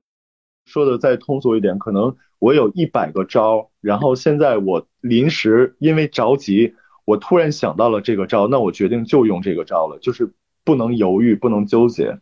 [0.66, 6.74] 说的再通俗一点，可能我有一百个招，然后现在我临时因为着急。
[7.06, 10.32] 我突然想到了这个招，那我决定就用这个招了，就是
[10.64, 12.20] 不能犹豫，不能纠结。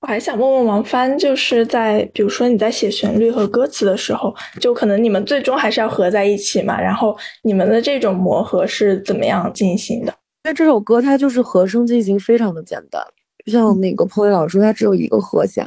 [0.00, 6.80] 我还想问问王帆，就是在比如说你在写旋律和歌词的时候，就可能你们最终还是要合在一起嘛？
[6.80, 10.12] 然后你们的这种磨合是怎么样进行的？
[10.44, 13.02] 因为这首歌它就是和声进行非常的简单，
[13.44, 15.66] 就像那个 Polly 老师，他只有一个和弦，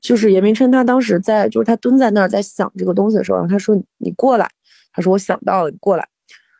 [0.00, 4.48] 就是严明琛他当时在就是他蹲在那儿在想这个东西的时候，然后他说你过来，
[4.92, 6.08] 他说我想到了，你过来。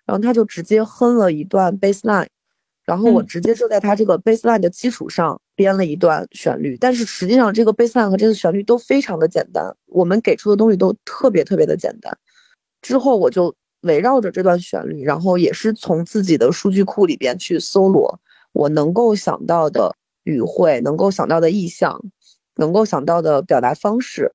[0.04, 2.26] 然后他就直接哼了一段 bass line，
[2.84, 6.76] 然后我直接就在他这个 bass line 的基础上编了一段旋律。
[6.80, 12.16] 但是实际上这个贝斯和这个旋律都非常的简单，我们给出的东西都特别特别的简单。
[12.80, 18.20] 之后我就围绕着这段旋律，然后也是从自己的数据库里边去搜罗
[18.52, 19.92] 我能够想到的
[20.22, 22.00] 语汇，能够想到的意象，
[22.54, 24.32] 能够想到的表达方式。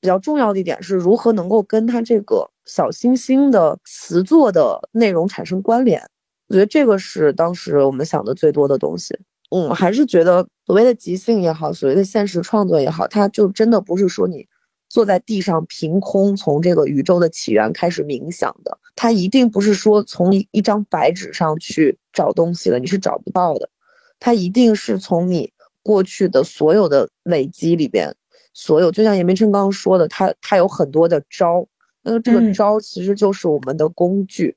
[0.00, 6.00] 比较重要的一点是如何能够跟他这个小星星的词作的内容产生关联。
[6.48, 9.18] 我觉得这个是当时我们想的最多的东西。
[9.54, 14.44] 嗯，还是觉得所谓的即兴也好，所谓的现实创作也好，它就真的不是说你
[14.88, 18.76] 坐在地上凭空从这个宇宙的起源开始冥想的。
[18.96, 23.70] 它一定不是说从一一张白纸上去找东西的，你是找不到的。
[24.18, 25.52] 它一定是从你
[25.84, 28.12] 过去的所有的累积里边，
[28.54, 31.64] 所有就像严明春刚刚说的，他他有很多的招，
[32.02, 34.56] 那这个招其实就是我们的工具。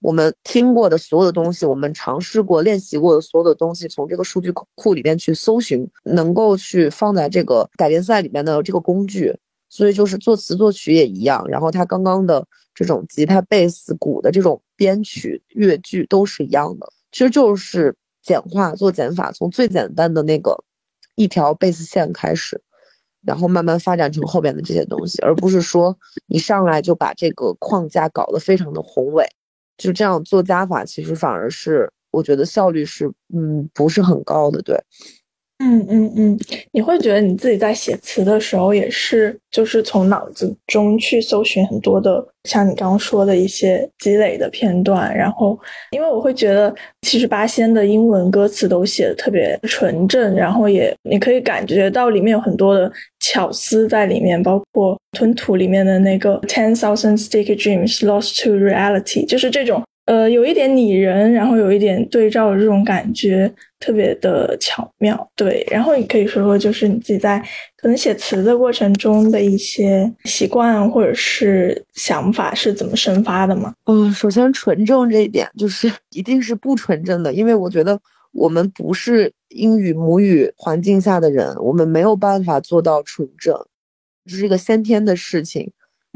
[0.00, 9.36] 我们听过的所有的东西，我们尝试过、练习过的所有的东西，从这个数据库里边去搜寻，能够去放在这个改编赛里面的这个工具。
[9.70, 12.42] 所以就是作词作曲也一样，然后他刚刚的
[12.74, 20.56] 这种吉他、贝斯、鼓的这种编曲、乐句都是一样的，其实就是简化做减法，从最简单的那个
[21.16, 22.58] 一条贝斯线开始，
[23.22, 25.94] 然后慢慢发展成后边的这些东西，而不是说
[26.28, 29.26] 一上来就把这个框架搞得非常的宏伟。
[29.78, 34.76] 就这样做加法，其实反而是我觉得效率是嗯不是很高的，对。
[35.60, 36.38] 嗯嗯嗯，
[36.70, 45.58] 你会觉得你自己在写词的时候，也是就是从脑子中去搜寻很多的，像你刚刚说的一些积累的片段，然后，
[45.90, 59.82] 因为我会觉得，其实八仙的英文歌词都写的特别纯正，然后也你可以感觉到里面有很多的巧思在里面，包括吞吐里面的那个 ten thousand sticky dreams lost to reality，就是这种。
[60.06, 65.30] 呃，有一点拟人，然后有一点对照的这种感觉，特别的巧妙。
[65.34, 67.38] 对，然后你可以说说，就是你自己在
[67.76, 73.74] 可能写词的过程中的一些习惯或者是想法是怎么生发的吗？
[73.84, 77.98] 嗯，首先纯正这一点就是 一定是不纯正的，因为我觉得
[78.32, 83.54] 我们不是英语母语环境下的人，我们没有办法做到纯正，
[84.26, 85.70] 这是一个先天的事情，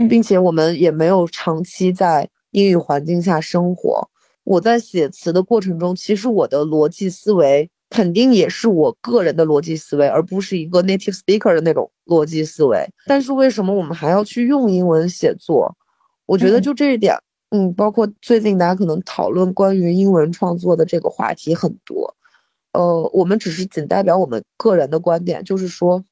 [0.08, 2.28] 并且我们也没有长期在。
[2.52, 4.06] 英语环境下生活，
[4.44, 12.84] 我在写词的过程中，其实我的逻辑思维肯定也是我个人的逻辑思维，而不是一个 native speaker 的那种逻辑思维。
[13.06, 15.74] 但是为什么我们还要去用英文写作？
[16.26, 17.16] 我觉得就这一点，
[17.50, 22.14] 嗯，包括最近大家可能讨论关于英文创作的这个话题很多，
[22.72, 26.04] 呃，我们只是仅代表我们个人的观点，就是说，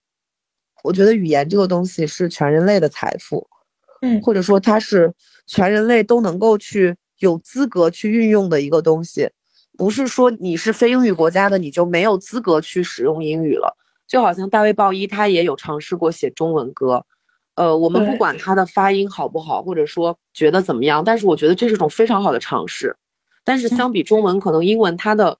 [0.84, 3.46] 我觉得语言这个东西是全人类的财富，
[4.02, 5.12] 嗯，或者说它是。
[5.46, 9.30] 全人类都能够去有资格去运用的一个东西，
[9.78, 13.76] 不是说你是非英语国家的你就没有资格去使用英语了。
[14.06, 17.06] 就好像大卫鲍伊他也有尝试过写中文歌，
[17.54, 22.96] 呃，我们不管他的发音好不好，或者说觉得怎么样，但是我觉得这是种非常好的尝试。
[23.44, 25.38] 但是相比中文，可能英文它的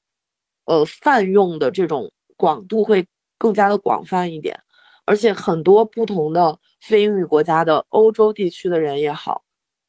[0.66, 3.06] 呃泛用的这种广度会
[3.38, 4.60] 更加的广泛一点，
[5.04, 9.42] 而且很多不同的非英语国家的欧洲地区的人也好。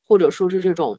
[0.03, 0.97] 或者说是这种，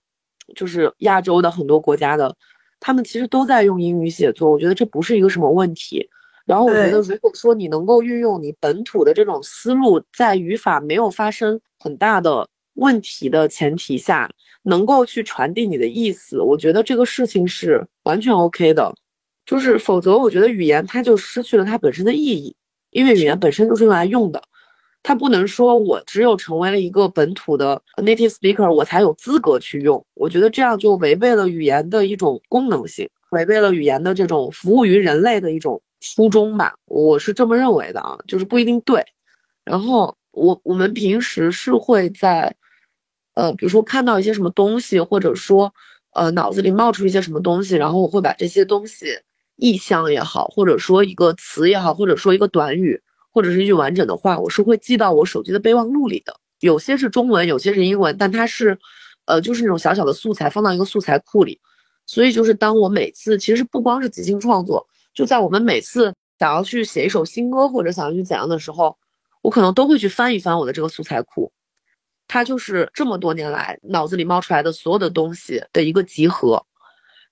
[0.55, 2.35] 就是亚洲的很多国家的，
[2.81, 6.09] 他们其实都在用英语写作，我觉得这不是一个什么问题。
[6.45, 14.29] 然后我觉得，如果说你能够运用你本土的这种思路，在语法没有发生很大的问题的前提下，
[14.65, 18.93] 能够去传递你的意思，我觉得这个事情是完全 OK 的。
[19.47, 22.55] 就是否则，我觉得语言它就失去了它本身的意义，
[22.91, 24.43] 因为语言本身就是用来用的。
[25.03, 30.05] 他不能说，我只有成为了一个本土的 native speaker，我才有资格去用。
[30.15, 36.75] 我觉得这样就违背了语言的一种功能性，违背了语言的这种服务于人类的一种初衷吧。
[36.87, 39.05] 我是这么认为的啊，就是不一定对。
[39.65, 42.55] 然后我我们平时是会在，
[43.35, 45.75] 呃，比如说看到一些什么东西，或者说，
[46.13, 49.07] 呃，脑子里冒出一些什么东西，然后我会把这些东西
[49.57, 53.03] 意象也好，或者说一个词也好，或者说一个短语。
[53.33, 56.37] 或者是一句完整的话，我是会记到我手机的备忘录里的。
[56.61, 58.79] 有些是中文，有些是英文，但它是，
[59.25, 61.59] 呃，就是那种小小的素材，放到一个素材库里。
[62.07, 68.97] 所以就是当我每次，其实不光是即兴创作，就在我们每次想要去写一首新歌，或者想要去怎样的时候，
[69.41, 71.51] 我可能都会去翻一翻我的这个素材库。
[72.29, 76.65] 它就是这么多年来脑子里冒出来的所有的东西的一个集合。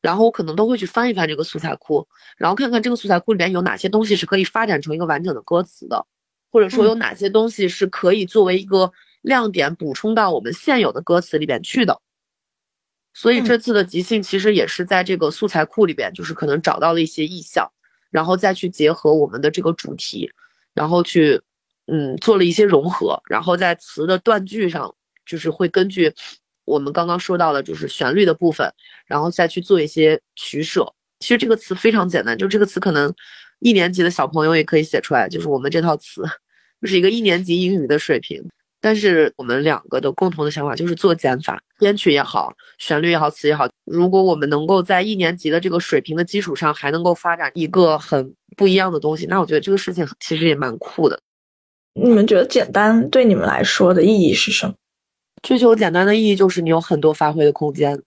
[0.00, 2.06] 然后我可能都会去翻一翻这个素材库，
[2.38, 6.06] 然后看看这个素材库里面有哪些东西是可以发展成一个完整的歌词的，
[6.50, 12.00] 或者说有哪些东西是可以作为一个亮点补充到我们现有的歌词里边去的。
[13.12, 17.70] 所以这次的即兴其实也是在这个素材库里边，就是可能找到了一些意象，
[18.10, 20.30] 然后再去结合我们的这个主题，
[20.72, 21.42] 然后去
[21.86, 24.94] 嗯做了一些融合，然后在词的断句上
[25.26, 26.14] 就是会根据。
[26.70, 28.72] 我们刚刚说到的就是旋律的部分，
[29.06, 30.86] 然后再去做一些取舍。
[31.18, 33.12] 其实这个词非常简单，就这个词可能
[33.58, 35.28] 一年级的小朋友也可以写出来。
[35.28, 36.22] 就是我们这套词，
[36.80, 38.42] 就是一个一年级英语的水平。
[38.82, 43.68] 但是我们两个的共同的想法就是做减法，编曲也好，旋律也好，词也好。
[43.84, 51.20] 如果我们能够在一年级的这个水平的基础上，还能够发展一个很不一样的东西，那我觉得这个事情其实也蛮酷的。
[51.92, 54.72] 你们觉得简单对你们来说的意义是什么？
[55.42, 58.00] 追求简单的意义就是你有很多发挥的空间。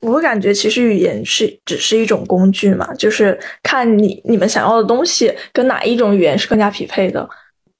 [0.00, 7.28] 我感觉其实语言是只是一种工具嘛，就是看你你们想要的东西跟哪一种语言是更加匹配的。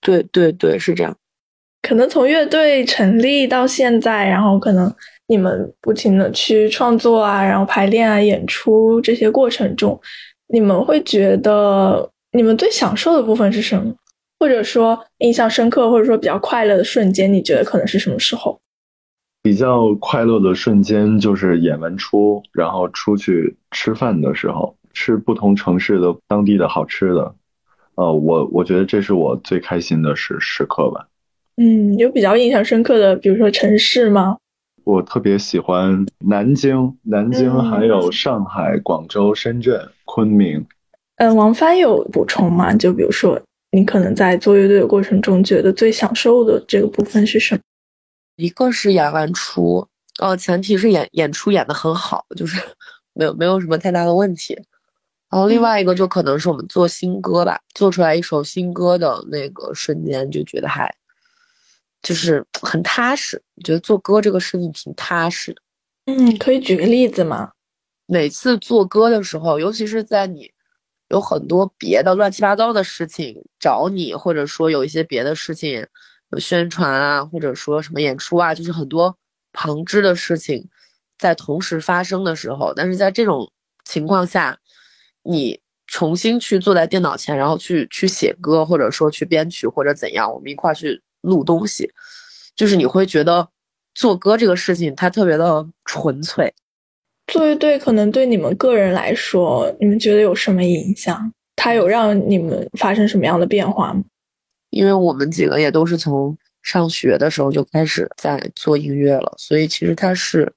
[0.01, 1.17] 对对对，是这样。
[1.83, 4.93] 可能从乐队成立到现在，然后可能
[5.29, 9.99] 你们不停的去创作啊，然后排练啊、演出这些过程中，
[10.49, 13.95] 你们会觉得你们最享受的部分是什么？
[14.41, 18.61] 或者说印象深刻，或者说比较快乐的瞬间，你觉得可能是什么时候？
[19.49, 27.35] 比较快乐的瞬间就是演完出，然后出去吃饭的时候，吃不同城市的当地的好吃的。
[27.95, 31.09] 呃，我我觉得这是我最开心的时时刻吧。
[31.57, 34.37] 嗯，有比较印象深刻的，比如说城市吗？
[34.85, 40.67] 我特别喜欢南京，南京还有上海、广州、深圳、昆明。
[41.17, 42.75] 嗯，王帆有补充吗？
[42.75, 43.41] 就比如说，
[43.73, 47.63] 你可能在做乐队的过程中，觉得最享受的这个部分是什么？
[48.39, 49.85] 一个是演完出，
[50.21, 52.57] 哦，前提是演演出演的很好，就是
[53.13, 54.55] 没有没有什么太大的问题。
[55.29, 60.89] 然后另外一个就可能是我们做新歌吧，做出来一首新歌的那个瞬间，就觉得还
[62.01, 63.43] 就是很踏实。
[63.57, 65.61] 我觉得做歌这个事情挺踏实的。
[66.07, 67.51] 嗯，可以举个例子吗？
[68.07, 70.51] 每次做歌的时候，尤其是在你
[71.09, 75.87] 有很多别的乱七八糟的事情找你，或者说有一些别的事情有
[76.39, 79.17] 宣传啊，或者说什么演出啊，就是很多
[79.53, 80.69] 旁支的事情
[81.19, 83.51] 在同时发生的时候，但是在这种
[83.85, 84.59] 情况下。
[85.25, 91.91] 你重新去坐在电脑前，然后去去写歌，或者说去编曲，或者怎样，我们一块去录东西，
[92.57, 93.47] 就是你会觉得
[93.95, 96.55] 做歌这个事情它特别的纯粹。
[97.27, 101.31] 作为对可能对你们个人来说，你们觉得有什么影响？
[101.57, 104.03] 它有让你们发生什么样的变化吗？
[104.71, 110.53] 因为我们几个也都是从上学的时候就开始在做音乐了，所以其实它是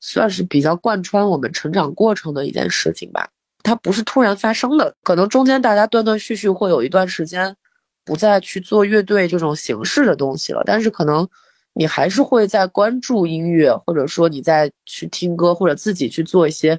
[0.00, 3.28] 算是比较贯穿我们成长过程的一件事情吧。
[3.64, 7.56] 它不是突然发生的，可能中间大家断断续续会有一段时间，
[8.04, 10.62] 不再去做乐队这种形式的东西了。
[10.66, 11.28] 但是可能
[11.72, 16.78] 你还是会在关注音乐，或者说你在去听歌，或者自己去做一些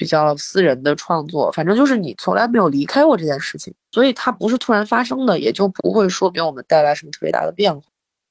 [0.00, 1.52] 比较私人的创作。
[1.52, 7.82] 反正就是你从来没有离开过这件事情，所以它不是突然发生的，也就不会说给我们带来什么特别大的变化。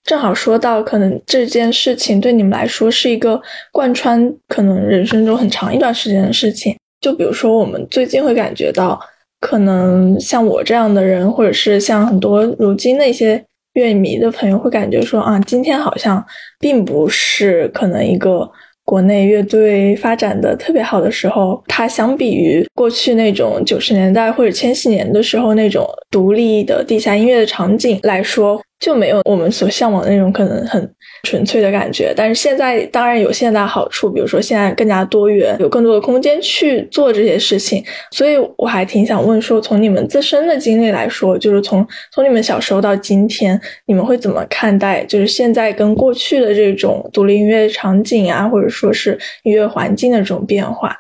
[0.04, 3.40] 正好说到，可能这件事情对你们来说是一个
[3.72, 6.76] 贯穿可能人生中很长一段时间的事情。
[7.02, 9.00] 就比如说，我们最近会感觉到，
[9.40, 13.42] 可能像我这样的人，或者是像很多如今的一些
[13.74, 16.26] 乐迷的朋友，会感觉说啊，今天好像
[16.60, 18.50] 并不是可能一个
[18.90, 21.62] 国内乐队发展的特别好的时候。
[21.68, 28.60] 它相比于过去那种九十年代或者千禧年的时候那种独立的地下音乐的场景来说。
[28.80, 50.96] 就没有我们所向往的那种可能很纯粹的感觉，但是现在当然有现在好处，比如说现在更加多元，有更多的空间去做这些事情，所以我还挺想问说，从你们自身的经历来说，就是从从你们小时候到今天，你们会怎么看待就是现在跟过去的这种独立音乐场景啊，或者说是音乐环境的这种变化？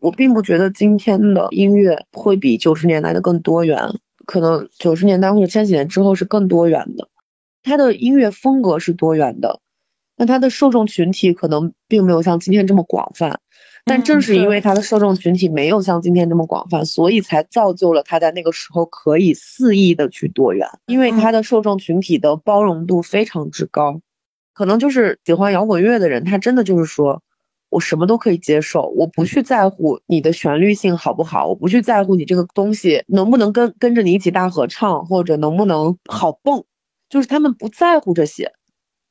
[0.00, 3.78] 我并不觉得今天的音乐会比九十年代的更多元。
[4.26, 7.08] 可能九十年代或者千禧年之后是更多元的，
[7.62, 9.60] 他的音乐风格是多元的，
[10.16, 13.40] 那他的受众群体可能并没有像今天这么广泛，
[13.84, 24.00] 但正是因为他的受众群体没有像今天这么广泛，所以才造就了他在那个时候可以肆意的去多元，因为他的受众群体的包容度非常之高，
[24.54, 27.22] 可能就是喜欢摇滚乐的人，他真的就是说。
[27.72, 36.64] 我什么都可以接受，我不去在乎你的旋律性好不好，我不去在乎你这个东西能不能跟跟着你一起大合唱，或者能不能好蹦，
[37.08, 38.52] 就是他们不在乎这些，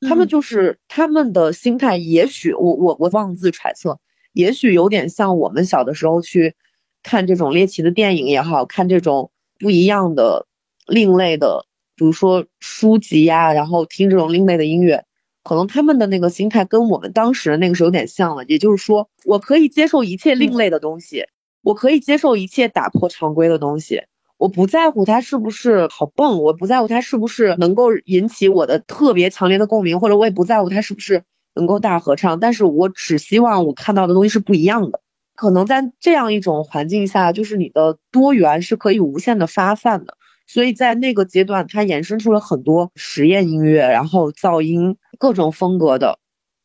[0.08, 3.98] 他们就是他们的心态，也许我我我妄自揣测，
[4.32, 6.54] 也许有点像我们小的时候去
[7.02, 10.46] 看这种猎奇的电影也好看这种不一样的
[10.86, 15.04] 另类的，比如说书籍呀，然后听这种另类的音乐。
[15.42, 21.24] 可能他们的那个心态跟我们当时的那个是有点像了，也就是说，我可以接受一切另类的东西，
[21.62, 24.02] 我可以接受一切打破常规的东西，
[24.38, 31.24] 我不在乎它是不是好蹦，我不在乎它是不是能够引起我的特别强烈的共鸣，或者我也不在乎它是不是
[31.54, 35.00] 能够大合唱，但是我只希望我看到的东西是不一样的。
[35.34, 40.16] 可能在这样一种环境下，就是你的多元是可以无限的发散的。
[40.52, 46.18] 所以在那个阶段，它衍生出了很多实验音乐，然后噪音各种风格的，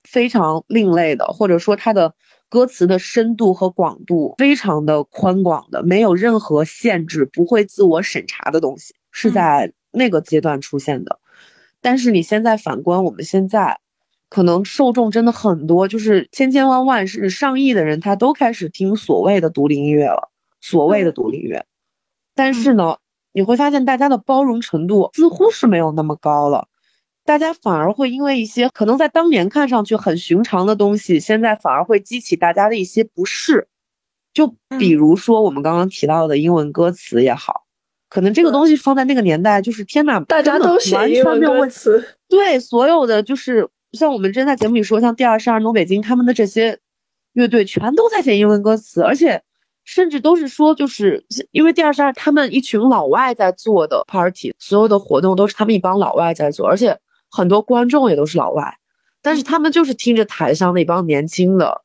[0.04, 2.14] 非常另类的，或者说它的
[2.50, 11.20] 歌词的深度和广度非常的宽广的，没有任何限制，不会自我审查的东西，是在那个阶段出现的。
[11.80, 13.80] 但是你现在反观我们现在，
[14.28, 20.30] 可能受众真的很多，就是千千万万甚至上亿的人，他都开始听所谓的独立音乐了。
[20.60, 21.66] 所谓的独立音乐，
[22.36, 22.98] 但是呢，
[23.38, 26.68] 你会发现大家的包容程度似乎是没有那么高了。
[27.24, 33.68] 大家反而会因为一些可能在当年看上去很寻常的东西，现在反而会激起大家的一些不适。
[34.34, 37.66] 就比如说我们刚刚提到的英文歌词也好，
[38.10, 42.04] 可能这个东西放在那个年代就是天呐，大家都写英文歌词。
[42.28, 46.80] 对，所有的就是像我们之前在节目里说，像第二十二、东北京他们的这些
[47.34, 49.44] 乐队全都在写英文歌词，而且
[49.88, 57.00] 甚至都是说，就是因为第二十二他们一群老外在做的 party，所有的活动都是他们一帮老外在做，而且。
[57.30, 58.78] 很多观众也都是老外，
[59.22, 61.84] 但是他们就是听着台上那帮年轻的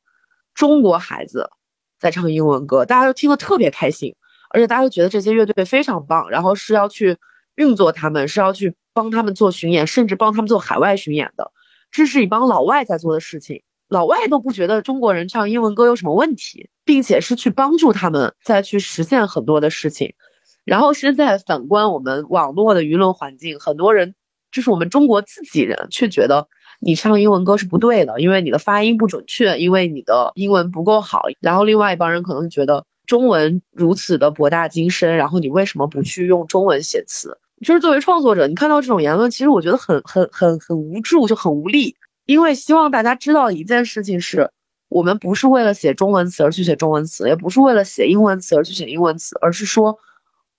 [0.54, 1.50] 中国孩子
[1.98, 4.14] 在唱英文歌，大家都听得特别开心，
[4.50, 7.18] 而且大家都觉得这些乐队非常棒，然后是要去
[7.56, 11.50] 运作他们，是要去帮他们做巡演，甚至帮他们做海外巡演的。
[11.90, 20.14] 这是一帮老外在做的事情，老外都不觉得中国人唱英文歌有什么问题，并且是去帮助他们再去实现很多的事情。
[20.64, 24.14] 然后现在反观我们网络的舆论环境，很多人。
[24.50, 26.46] 就是我们中国自己人却觉得
[26.78, 31.22] 你唱英文歌是不对的，因为你的发音不准确，因为你的英文不够好。
[31.40, 37.38] 然后另外一帮人可能觉得中文如此的博大精深，然后你为什么不去用中文写词？
[37.64, 41.96] 就是作为创作者，你看到这种言论，其实我觉得很很很很无助，就很无力。
[42.24, 44.50] 因为希望大家知道一件事情是，
[44.88, 49.98] 我们不是为了写中文词而去写中文词，也不是为了写英文词而去写英文词，而是说。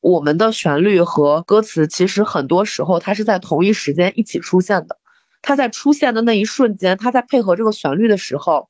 [0.06, 4.98] 我们的旋律和歌词其实很多时候它是在同一时间一起出现的，
[5.42, 8.70] 它在出现的那一瞬间，它在配合这个旋律的时候，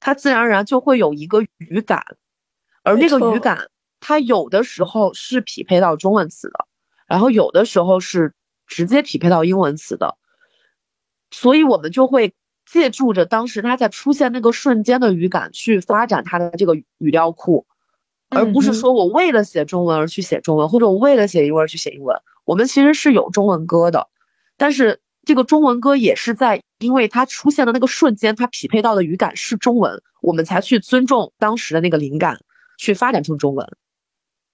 [0.00, 2.16] 它自然而然就会有一个语感，
[2.82, 3.68] 而那个语感
[4.00, 6.66] 它有的时候是匹配到中文词的，
[7.06, 8.32] 然后有的时候是
[8.66, 10.16] 直接匹配到英文词的，
[11.32, 17.66] 所以我们就会借助着当时他在出现那个瞬间的语感去发展他的这个语料库。
[18.34, 22.16] 而不是说我为了写中文而去写中文，或者我为了写英文而去写英文。
[22.44, 24.08] 我们其实是有中文歌的，
[24.56, 32.40] 但是这个中文歌也是在因为它出现的那个瞬间，它匹配到的语感是中文，我们才去尊重当时的那个灵感，
[32.78, 33.68] 去发展成中文。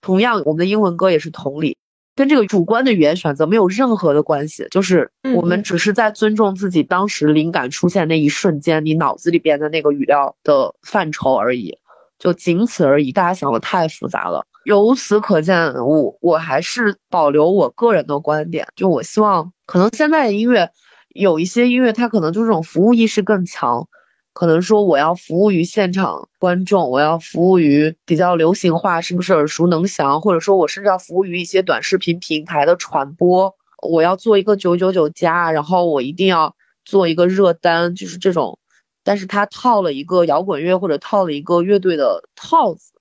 [0.01, 1.78] 同样，我们的英文歌也是同理，
[2.19, 11.79] 跟这个主观的语言选择没有任何的关系，就是我们只是在尊重自己当时灵感出现那一瞬间，你脑子里边的那个语料的范畴而已。
[12.19, 14.45] 就仅此而已，大家想的太复杂了。
[14.64, 18.66] 由此可见，我我还是保留我个人的观点。
[18.75, 20.73] 就我希望，可能现在的音乐
[21.11, 23.87] 有一些音乐，它可能就这种服务意识更强，
[24.33, 30.20] 可能说我要服务于现场观众，我要服务于比较流行化，是不是耳熟能详？
[30.20, 36.55] 或者说我甚至要服务于一些短视频平台的传播，我要做一个九九九加，然后我一定要
[36.85, 38.59] 做一个热单，就是这种。
[39.03, 42.93] 但是他套了一个摇滚乐或者套了一个乐队的套子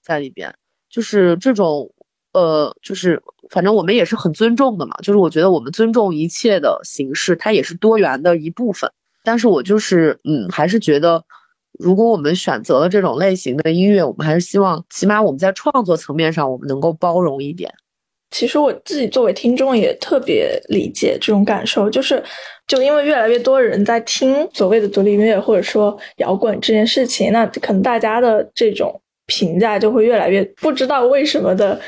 [0.00, 0.54] 在里边，
[0.88, 1.92] 就是这种，
[2.32, 8.90] 呃，就是反正我们也是很尊重的嘛，就是我觉得我们尊重一切的形式，它也是多元的一部分。
[9.28, 11.22] 但是我就是，嗯，还是觉得，
[11.78, 17.70] 如果我们选择了这种类型的音乐，我们还是希望，起码我们在创作层面上，我们能够包容一点。
[18.30, 22.24] 其实我自己作为听众也特别理解这种感受，就是
[22.66, 31.78] 就因为越来越多人在听所谓的独立音乐或者说摇滚这件事情，那可能大家的这种评价就会越来越不知道为什么的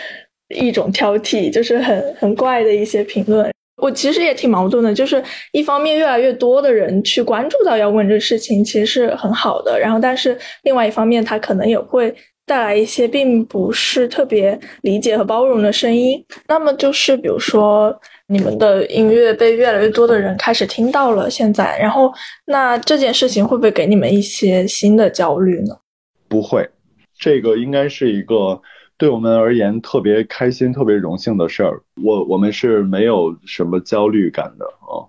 [0.48, 3.50] 一种挑剔，就是很很怪的一些评论。
[3.80, 5.22] 我其实也挺矛盾的，就是
[5.52, 12.14] 一方面越来越多的人去关注到要问这个事情，其实是很好的，然后但是另外一方面，他可能也会。
[12.46, 22.12] 带来一些并不是特别理解和包容的声音，那么就是比如说你们的音乐被越来越多的人开始听到了，现在，然后
[22.46, 25.76] 那这件事情会不会给你们一些新的焦虑呢？
[26.28, 26.68] 不会，
[27.16, 28.60] 这个应该是一个
[29.00, 35.08] 对我们而言特别开心、特别荣幸的事儿，我我们是没有什么焦虑感的啊。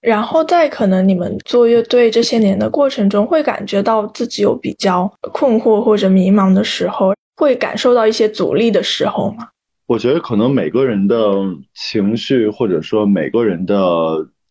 [0.00, 9.46] 然后在可能你们做乐队这些年的过程中，会感觉到自己有比较困惑或者迷茫的时候，会感受到一些阻力的时候吗？
[9.86, 11.34] 我觉得可能每个人的
[11.74, 13.76] 情绪或者说每个人的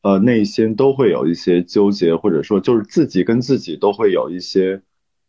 [0.03, 4.79] 呃内心都会有一些纠结，或者说就是自己跟自己都会有一些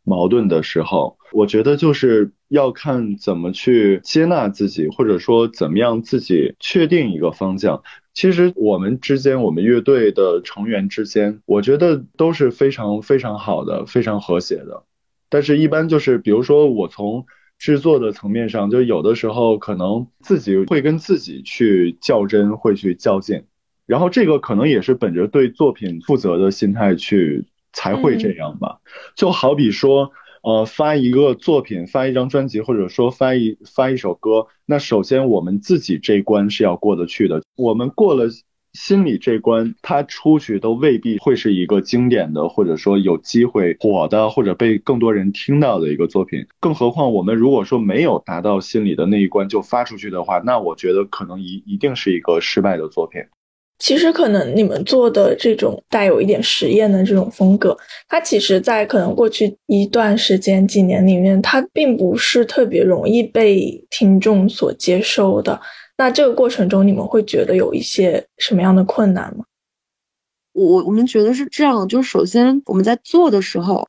[0.04, 1.16] 矛盾的时候。
[1.32, 7.82] 我觉得就是要看怎么去接纳自己，或者说怎么样自己确定一个方向。
[8.14, 14.84] 其实我们之间，我们乐队的成员之间，我觉得都是非常非常好的，非常和谐的。
[15.30, 17.24] 但是，一般就是比如说我从
[17.58, 23.44] 制作的层面上，就有的时候可能自己会跟自己去较真，会去较劲，
[23.86, 28.80] 然后这个可能也是本着对作品负责的心态去才会这样吧。
[29.16, 30.12] 就好比说，
[30.42, 38.28] 呃，发一个作品，发一张专辑，或者说发一发一首歌，那首先我们自己这关是要过得去的，我们过了。
[38.74, 46.46] 心理这关，他出去都未必会是一个经典的，或者说有机会火的，或者被更多人听到的一个作品。
[46.58, 53.20] 更何况，我们如果说没有达到心理的那一关就发出去的话，那我觉得可能一一定是一个失败的作品。
[53.82, 57.76] 其实，可能你们做的这种带有一点实验的这种风格，
[58.08, 65.60] 它其实，在可能过去一段时间、几年里面，它并不是特别容易被听众所接受的。
[65.98, 69.44] 那这个过程中，你们会觉得有一些什么样的困难吗？
[70.52, 73.84] 我我们觉得是这样，就是首先我们在做的时候，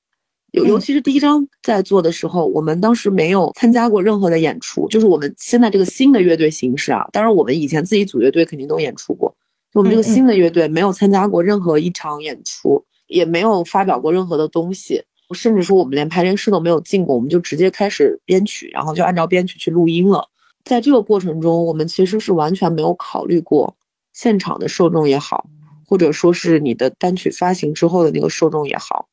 [0.54, 7.08] 尤尤其是第一章在做的时候，我们当时没有参加过任何的演出，就是我们现在这个新的乐队形式啊。
[7.12, 9.43] 当然，我们以前自己组乐队肯定都演出过，就
[9.74, 15.02] 我们这个新的乐队没有参加过任何一场演出，也没有发表过任何的东西，
[15.34, 20.30] 甚至说我们连排练室都没有进过，我们就直接开始编曲，然后就按照编曲去录音了。
[20.64, 23.76] 在这个过程中，我们其实是完全没有考虑过
[24.14, 25.46] 现场的受众也好，
[25.86, 29.08] 或者说是你的单曲发行之后的那个受众也好，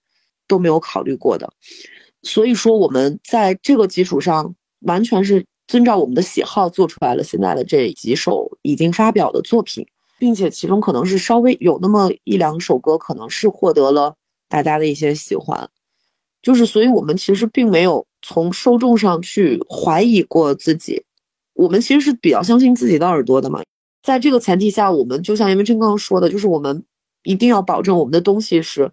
[0.47, 1.51] 都没有考虑过的。
[2.23, 9.87] 所以说，我们在这个基础上，完全是遵照我们的喜好做出来了现在的这几首已经发表的作品，
[10.21, 14.15] 并且其中可能是稍微有那么一两首歌，可能是获得了
[14.51, 15.71] 大家的一些喜欢。
[16.43, 21.03] 就是，所以我们其实并没有从受众上去怀疑过自己。
[21.55, 23.63] 我们其实是比较相信自己的耳朵的嘛，
[24.03, 26.85] 在这个前提下，我们就像严文琛刚刚说的，就是我们
[27.23, 28.93] 一定要保证我们的东西是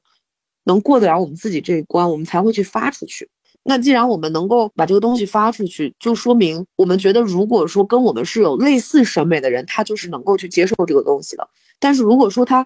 [0.64, 3.30] 能过得了我们自己这一关，我们才会去发出去。
[3.70, 11.50] 那既然我们能够把这个东西发出去，就说明我们觉得，如果说跟我们是有类似审美的人，他就是能够去接受这个东西的。
[11.78, 12.66] 但是如果说他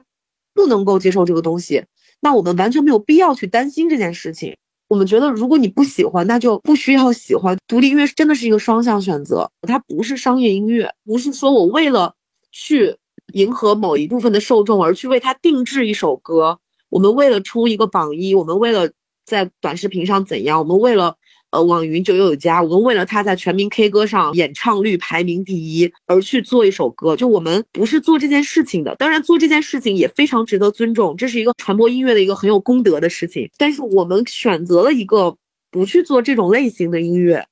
[0.54, 1.84] 不能够接受这个东西，
[2.20, 4.56] 那我们完全没有必要去担心这件事情。
[4.88, 7.58] 我们觉得，如果你不喜欢，那就不需要喜欢。
[7.68, 12.14] 独立音乐真的是一个双向选择，它不是商业音乐，不是说我为了
[12.52, 12.95] 去
[13.34, 16.60] 迎合某一部分的受众而去为他定制一首歌。
[16.89, 18.91] 我们为了出一个榜一，我们为了
[19.26, 21.15] 在短视频上怎样，我们为了。
[21.51, 28.95] 呃，网云九有家，我们为了他在全民 K 歌上演唱率排名第一而去做一首歌，就我们不是做这件事情的。
[28.95, 33.51] 当然，做这件事情也非常值得尊重，这是一个传播音乐的一个很有功德的事情。
[33.57, 35.36] 但是我们选择了一个
[35.69, 37.45] 不去做这种类型的音乐，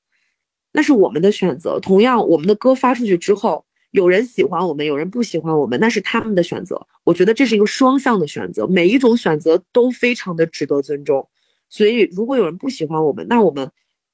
[0.72, 1.78] 那是我们的选择。
[1.82, 6.88] 同样，我们的歌发出去之后，有人喜欢我们，有人不喜欢我们，那是他们的选择。
[7.03, 11.28] 我觉得这是一个双向的选择，每一种选择都非常的值得尊重。
[11.70, 13.72] 所以，如果有人不喜欢我们，那我们。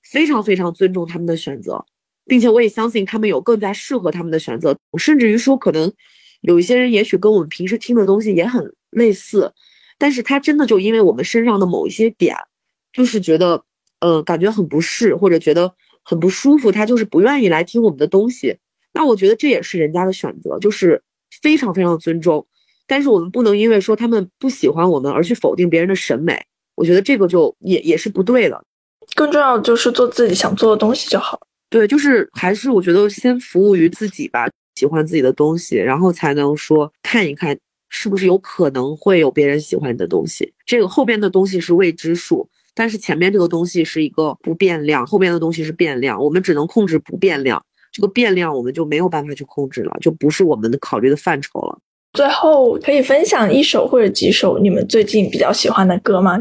[0.08, 1.84] 非常非常尊重他们的选择，
[2.28, 4.78] 并且我也相信他们有更加适合他们的选择。
[5.00, 5.92] 甚至于说，可能
[6.42, 9.52] 有一些人也许跟我们平时听的东西也很类似，
[9.98, 12.36] 但是他真的就因为我们身上的某一些点，
[12.94, 13.64] 就是觉得
[14.00, 18.60] 呃感觉很不适，或者觉得很不舒服，他就是不愿意来听我们的东西。
[18.94, 21.02] 那我觉得这也是人家的选择，就是
[21.42, 22.46] 非常非常尊重。
[22.86, 26.46] 但是我们不能因为说他们不喜欢我们而去否定别人的审美，
[26.76, 28.62] 我觉得这个就也也是不对的。
[29.16, 31.40] 更重要的就是做自己想做的东西就好。
[31.70, 37.58] 对，就是还是我觉得先服务于自己吧，喜欢自己的东西，然后才能说看一看
[37.90, 40.54] 是不是有可能会有别人喜欢你的东西。
[40.66, 47.64] 这个后边的东西是未知数，但是前面这个东西是一个不变量，后边的东西是变量，我们只能控制不变量。
[47.92, 51.78] 这个变量我们就没有办法去控制了，就不是我们的考虑的范畴了。
[52.14, 56.38] 最后可以分享一首或者几首你们最近比较喜欢的歌吗？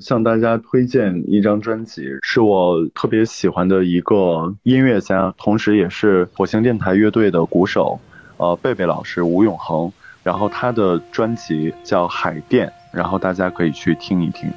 [0.00, 8.00] 向大家推荐一张专辑，是我特别喜欢的一个音乐家，同时也是火星电台乐队的鼓手，
[8.38, 9.92] 呃，贝贝老师吴永恒。
[10.22, 14.50] 然后他的专辑叫《海淀》，然后大家可以去听一听，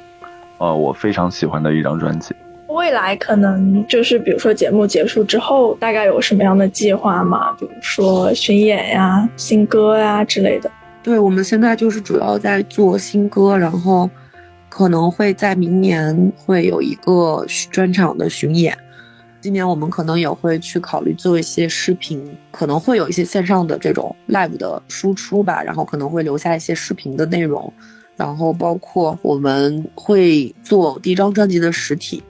[0.58, 2.34] 呃，我非常喜欢的一张专辑。
[2.68, 7.52] 未来可能就是比如说节目结束之后，大概有什么样的计划吗？
[7.58, 10.70] 比如说巡演呀、新歌呀之类的。
[11.02, 14.08] 对，我们现在就是主要在做新歌，然后。
[14.76, 18.76] 可能会在明年会有一个专场的巡演，
[19.40, 27.72] 今年我们可能也会去考虑做一些视频，可能会有一些线上的这种 live 的输出吧，然后可能会留下一些视频的内容，
[28.16, 32.20] 然后包括我们会做第一张专辑的实体，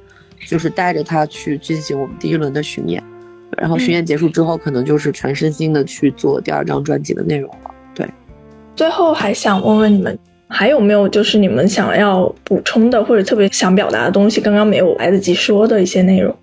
[0.46, 3.02] 就是带着它去进行我们第一轮的巡演，
[3.56, 7.70] 然后巡演结束之后，可能就是全身心的去做第二张专辑的内容了。
[7.94, 8.06] 对，
[8.76, 10.18] 最后还想问问你们。
[10.48, 16.34] 还有没有就是你们想要补充的或者特别想表达的东西，刚刚没有来得及说的一些内容？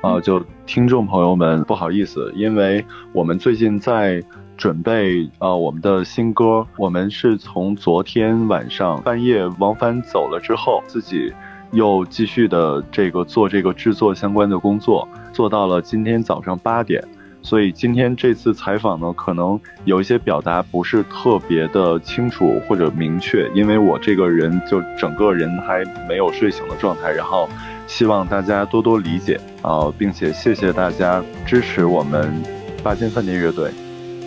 [0.00, 4.22] 啊，就听众朋友们不好意思，因为我们最近在
[4.56, 11.32] 准备啊我们的新歌，我们是从昨天晚上半夜王帆走了之后，自己
[11.72, 17.02] 又继续的这个做这个制作相关的工作，做到了今天早上八点。
[17.46, 27.48] 所以今天这次采访呢，可能有一些表达不是特别的清楚或者明确，因为我这个人就整个人还没有睡醒的状态，然后
[27.86, 32.42] 希望大家多多理解啊，并且谢谢大家支持我们
[32.82, 33.70] 八间饭店乐队，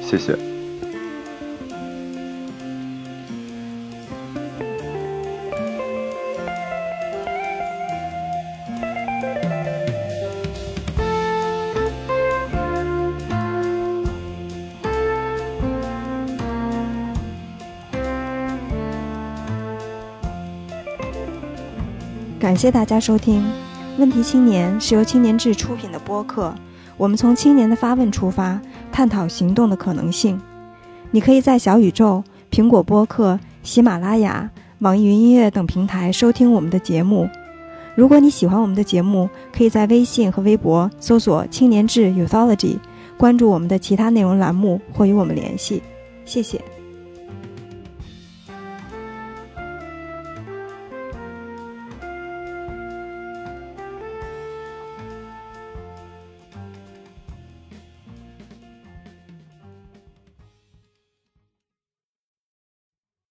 [0.02, 0.59] 谢谢。
[22.60, 23.42] 谢大家收听
[23.98, 26.54] 《问题青年》，是由青年志出品的播客。
[26.98, 28.60] 我们从青年的发问出发，
[28.92, 30.38] 探讨行动的可能性。
[31.12, 34.50] 你可以在小宇宙、苹果播客、喜马拉雅、
[34.80, 37.30] 网易云音乐等平台收听我们的节目。
[37.96, 42.76] 如果你喜欢我们的节目，可以在微信和微博搜索“青年志 Youthology”，
[43.18, 45.82] 关注我们的其他内容栏目或与我们联系。
[46.26, 46.60] 谢谢。